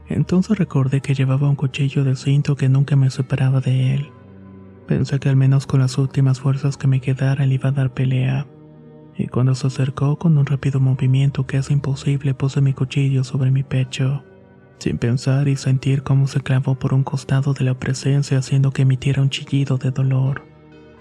Entonces 0.07 0.57
recordé 0.57 1.01
que 1.01 1.13
llevaba 1.13 1.49
un 1.49 1.55
cuchillo 1.55 2.03
de 2.05 2.15
cinto 2.15 2.55
que 2.55 2.69
nunca 2.69 2.95
me 2.95 3.09
separaba 3.09 3.59
de 3.59 3.95
él. 3.95 4.09
Pensé 4.87 5.19
que 5.19 5.29
al 5.29 5.35
menos 5.35 5.67
con 5.67 5.81
las 5.81 5.97
últimas 5.97 6.39
fuerzas 6.39 6.77
que 6.77 6.87
me 6.87 7.01
quedaran 7.01 7.49
le 7.49 7.55
iba 7.55 7.69
a 7.69 7.73
dar 7.73 7.93
pelea. 7.93 8.47
Y 9.17 9.27
cuando 9.27 9.55
se 9.55 9.67
acercó 9.67 10.17
con 10.17 10.37
un 10.37 10.45
rápido 10.45 10.79
movimiento 10.79 11.45
que 11.45 11.57
es 11.57 11.69
imposible 11.69 12.33
puse 12.33 12.61
mi 12.61 12.73
cuchillo 12.73 13.23
sobre 13.23 13.51
mi 13.51 13.63
pecho, 13.63 14.23
sin 14.77 14.97
pensar 14.97 15.47
y 15.47 15.57
sentir 15.57 16.03
cómo 16.03 16.27
se 16.27 16.41
clavó 16.41 16.75
por 16.75 16.93
un 16.93 17.03
costado 17.03 17.53
de 17.53 17.65
la 17.65 17.73
presencia 17.73 18.37
haciendo 18.37 18.71
que 18.71 18.83
emitiera 18.83 19.21
un 19.21 19.29
chillido 19.29 19.77
de 19.77 19.91
dolor. 19.91 20.43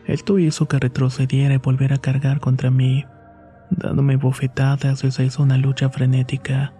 Esto 0.06 0.38
hizo 0.38 0.66
que 0.66 0.78
retrocediera 0.78 1.54
y 1.54 1.58
volviera 1.58 1.96
a 1.96 2.00
cargar 2.00 2.40
contra 2.40 2.70
mí 2.70 3.04
dándome 3.76 4.16
bofetadas 4.16 5.04
y 5.04 5.10
se 5.10 5.24
hizo 5.24 5.42
una 5.42 5.58
lucha 5.58 5.90
frenética. 5.90 6.72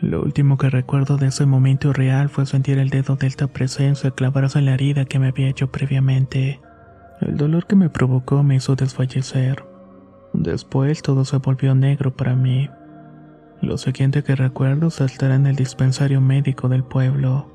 Lo 0.00 0.20
último 0.22 0.58
que 0.58 0.68
recuerdo 0.68 1.16
de 1.16 1.28
ese 1.28 1.46
momento 1.46 1.92
real 1.92 2.28
fue 2.28 2.44
sentir 2.44 2.78
el 2.78 2.90
dedo 2.90 3.14
de 3.14 3.28
esta 3.28 3.46
presencia 3.46 4.10
clavarse 4.10 4.58
en 4.58 4.64
la 4.64 4.74
herida 4.74 5.04
que 5.04 5.18
me 5.18 5.28
había 5.28 5.48
hecho 5.48 5.70
previamente. 5.70 6.60
El 7.20 7.36
dolor 7.36 7.66
que 7.66 7.76
me 7.76 7.88
provocó 7.88 8.42
me 8.42 8.56
hizo 8.56 8.74
desfallecer. 8.74 9.64
Después 10.32 11.02
todo 11.02 11.24
se 11.24 11.36
volvió 11.36 11.74
negro 11.74 12.16
para 12.16 12.34
mí. 12.34 12.68
Lo 13.60 13.78
siguiente 13.78 14.24
que 14.24 14.34
recuerdo 14.34 14.88
es 14.88 15.00
estar 15.00 15.30
en 15.30 15.46
el 15.46 15.54
dispensario 15.54 16.20
médico 16.20 16.68
del 16.68 16.82
pueblo. 16.82 17.48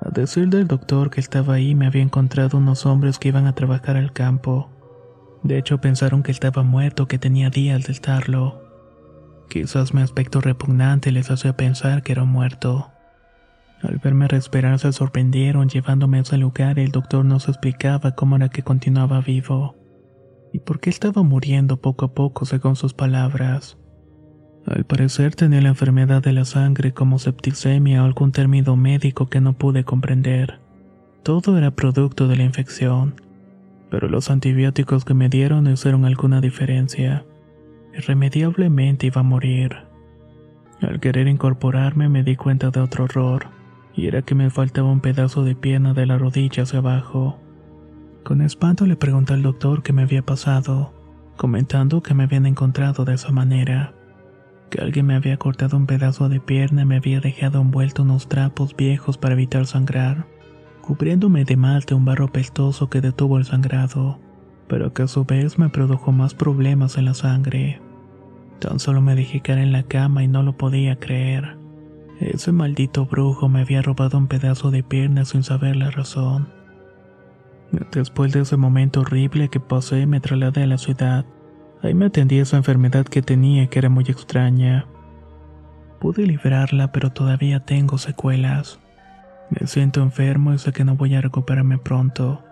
A 0.00 0.10
decir 0.10 0.48
del 0.48 0.66
doctor 0.66 1.10
que 1.10 1.20
estaba 1.20 1.54
ahí 1.54 1.76
me 1.76 1.86
había 1.86 2.02
encontrado 2.02 2.58
unos 2.58 2.86
hombres 2.86 3.20
que 3.20 3.28
iban 3.28 3.46
a 3.46 3.54
trabajar 3.54 3.96
al 3.96 4.12
campo. 4.12 4.68
De 5.42 5.58
hecho, 5.58 5.80
pensaron 5.80 6.22
que 6.22 6.32
estaba 6.32 6.62
muerto, 6.62 7.06
que 7.06 7.18
tenía 7.18 7.50
días 7.50 7.86
de 7.86 7.92
estarlo. 7.92 8.62
Quizás 9.48 9.94
mi 9.94 10.02
aspecto 10.02 10.40
repugnante 10.40 11.10
les 11.12 11.30
hacía 11.30 11.56
pensar 11.56 12.02
que 12.02 12.12
era 12.12 12.24
muerto. 12.24 12.90
Al 13.82 13.98
verme 13.98 14.26
respirar 14.28 14.78
se 14.78 14.92
sorprendieron 14.92 15.68
llevándome 15.68 16.18
a 16.18 16.22
ese 16.22 16.36
lugar 16.36 16.78
y 16.78 16.82
el 16.82 16.90
doctor 16.90 17.24
nos 17.24 17.48
explicaba 17.48 18.14
cómo 18.14 18.36
era 18.36 18.48
que 18.48 18.62
continuaba 18.62 19.20
vivo 19.20 19.76
y 20.52 20.58
por 20.60 20.80
qué 20.80 20.90
estaba 20.90 21.22
muriendo 21.22 21.76
poco 21.76 22.06
a 22.06 22.14
poco 22.14 22.44
según 22.44 22.74
sus 22.74 22.92
palabras. 22.92 23.78
Al 24.66 24.84
parecer 24.84 25.34
tenía 25.34 25.62
la 25.62 25.68
enfermedad 25.68 26.22
de 26.22 26.32
la 26.32 26.44
sangre 26.44 26.92
como 26.92 27.18
septicemia 27.18 28.02
o 28.02 28.06
algún 28.06 28.32
término 28.32 28.76
médico 28.76 29.28
que 29.28 29.40
no 29.40 29.52
pude 29.54 29.84
comprender. 29.84 30.58
Todo 31.22 31.56
era 31.56 31.70
producto 31.70 32.26
de 32.28 32.36
la 32.36 32.44
infección 32.44 33.27
pero 33.90 34.08
los 34.08 34.30
antibióticos 34.30 35.04
que 35.04 35.14
me 35.14 35.28
dieron 35.28 35.64
no 35.64 35.70
hicieron 35.70 36.04
alguna 36.04 36.40
diferencia. 36.40 37.24
Irremediablemente 37.96 39.06
iba 39.06 39.20
a 39.20 39.24
morir. 39.24 39.76
Al 40.80 41.00
querer 41.00 41.26
incorporarme 41.26 42.08
me 42.08 42.22
di 42.22 42.36
cuenta 42.36 42.70
de 42.70 42.80
otro 42.80 43.04
horror, 43.04 43.46
y 43.94 44.06
era 44.06 44.22
que 44.22 44.34
me 44.34 44.50
faltaba 44.50 44.90
un 44.90 45.00
pedazo 45.00 45.42
de 45.42 45.56
pierna 45.56 45.94
de 45.94 46.06
la 46.06 46.18
rodilla 46.18 46.62
hacia 46.62 46.78
abajo. 46.78 47.38
Con 48.22 48.42
espanto 48.42 48.86
le 48.86 48.96
pregunté 48.96 49.32
al 49.32 49.42
doctor 49.42 49.82
qué 49.82 49.92
me 49.92 50.02
había 50.02 50.22
pasado, 50.22 50.92
comentando 51.36 52.02
que 52.02 52.14
me 52.14 52.24
habían 52.24 52.46
encontrado 52.46 53.04
de 53.04 53.14
esa 53.14 53.32
manera, 53.32 53.94
que 54.70 54.80
alguien 54.80 55.06
me 55.06 55.14
había 55.14 55.38
cortado 55.38 55.76
un 55.76 55.86
pedazo 55.86 56.28
de 56.28 56.40
pierna 56.40 56.82
y 56.82 56.84
me 56.84 56.96
había 56.96 57.20
dejado 57.20 57.60
envuelto 57.60 58.02
unos 58.02 58.28
trapos 58.28 58.76
viejos 58.76 59.18
para 59.18 59.34
evitar 59.34 59.66
sangrar 59.66 60.26
cubriéndome 60.88 61.44
de 61.44 61.58
malte 61.58 61.92
un 61.92 62.06
barro 62.06 62.32
pestoso 62.32 62.88
que 62.88 63.02
detuvo 63.02 63.36
el 63.36 63.44
sangrado, 63.44 64.18
pero 64.68 64.94
que 64.94 65.02
a 65.02 65.06
su 65.06 65.26
vez 65.26 65.58
me 65.58 65.68
produjo 65.68 66.12
más 66.12 66.32
problemas 66.32 66.96
en 66.96 67.04
la 67.04 67.12
sangre. 67.12 67.82
Tan 68.58 68.80
solo 68.80 69.02
me 69.02 69.14
dejé 69.14 69.42
caer 69.42 69.58
en 69.58 69.72
la 69.72 69.82
cama 69.82 70.24
y 70.24 70.28
no 70.28 70.42
lo 70.42 70.56
podía 70.56 70.96
creer. 70.96 71.58
Ese 72.20 72.52
maldito 72.52 73.04
brujo 73.04 73.50
me 73.50 73.60
había 73.60 73.82
robado 73.82 74.16
un 74.16 74.28
pedazo 74.28 74.70
de 74.70 74.82
pierna 74.82 75.26
sin 75.26 75.42
saber 75.42 75.76
la 75.76 75.90
razón. 75.90 76.48
Después 77.92 78.32
de 78.32 78.40
ese 78.40 78.56
momento 78.56 79.02
horrible 79.02 79.50
que 79.50 79.60
pasé, 79.60 80.06
me 80.06 80.20
trasladé 80.20 80.62
a 80.62 80.68
la 80.68 80.78
ciudad. 80.78 81.26
Ahí 81.82 81.92
me 81.92 82.06
atendí 82.06 82.38
esa 82.38 82.56
enfermedad 82.56 83.04
que 83.04 83.20
tenía 83.20 83.66
que 83.66 83.78
era 83.78 83.90
muy 83.90 84.04
extraña. 84.04 84.86
Pude 86.00 86.26
librarla, 86.26 86.92
pero 86.92 87.12
todavía 87.12 87.60
tengo 87.60 87.98
secuelas. 87.98 88.80
Me 89.50 89.66
siento 89.66 90.02
enfermo 90.02 90.52
y 90.52 90.58
sé 90.58 90.72
que 90.72 90.84
no 90.84 90.96
voy 90.96 91.14
a 91.14 91.20
recuperarme 91.20 91.78
pronto. 91.78 92.44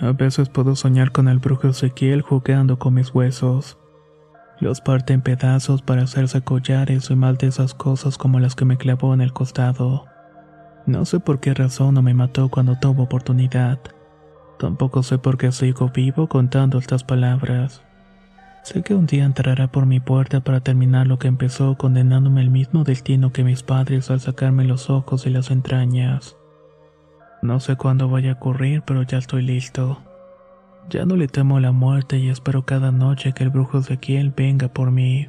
A 0.00 0.12
veces 0.12 0.48
puedo 0.48 0.74
soñar 0.74 1.12
con 1.12 1.28
el 1.28 1.38
brujo 1.38 1.68
Ezequiel 1.68 2.22
jugando 2.22 2.78
con 2.78 2.94
mis 2.94 3.14
huesos. 3.14 3.78
Los 4.58 4.80
parte 4.80 5.12
en 5.12 5.22
pedazos 5.22 5.82
para 5.82 6.02
hacerse 6.02 6.40
collares 6.42 7.10
y 7.10 7.16
mal 7.16 7.36
de 7.36 7.48
esas 7.48 7.74
cosas 7.74 8.16
como 8.16 8.40
las 8.40 8.54
que 8.54 8.64
me 8.64 8.78
clavó 8.78 9.12
en 9.14 9.20
el 9.20 9.32
costado. 9.32 10.06
No 10.86 11.04
sé 11.04 11.20
por 11.20 11.40
qué 11.40 11.54
razón 11.54 11.94
no 11.94 12.02
me 12.02 12.14
mató 12.14 12.48
cuando 12.48 12.78
tuvo 12.78 13.04
oportunidad. 13.04 13.78
Tampoco 14.58 15.02
sé 15.02 15.18
por 15.18 15.38
qué 15.38 15.52
sigo 15.52 15.90
vivo 15.94 16.28
contando 16.28 16.78
estas 16.78 17.04
palabras. 17.04 17.82
Sé 18.62 18.82
que 18.82 18.94
un 18.94 19.06
día 19.06 19.24
entrará 19.24 19.66
por 19.66 19.86
mi 19.86 19.98
puerta 19.98 20.40
para 20.40 20.60
terminar 20.60 21.08
lo 21.08 21.18
que 21.18 21.26
empezó 21.26 21.76
condenándome 21.76 22.40
el 22.40 22.50
mismo 22.50 22.84
destino 22.84 23.32
que 23.32 23.42
mis 23.42 23.64
padres 23.64 24.08
al 24.10 24.20
sacarme 24.20 24.64
los 24.64 24.88
ojos 24.88 25.26
y 25.26 25.30
las 25.30 25.50
entrañas. 25.50 26.36
No 27.42 27.58
sé 27.58 27.74
cuándo 27.74 28.08
vaya 28.08 28.30
a 28.30 28.34
ocurrir, 28.34 28.82
pero 28.86 29.02
ya 29.02 29.18
estoy 29.18 29.42
listo. 29.42 29.98
Ya 30.88 31.04
no 31.04 31.16
le 31.16 31.26
temo 31.26 31.58
la 31.58 31.72
muerte 31.72 32.18
y 32.18 32.28
espero 32.28 32.64
cada 32.64 32.92
noche 32.92 33.32
que 33.32 33.42
el 33.42 33.50
brujo 33.50 33.78
Ezequiel 33.78 34.30
venga 34.30 34.68
por 34.68 34.92
mí. 34.92 35.28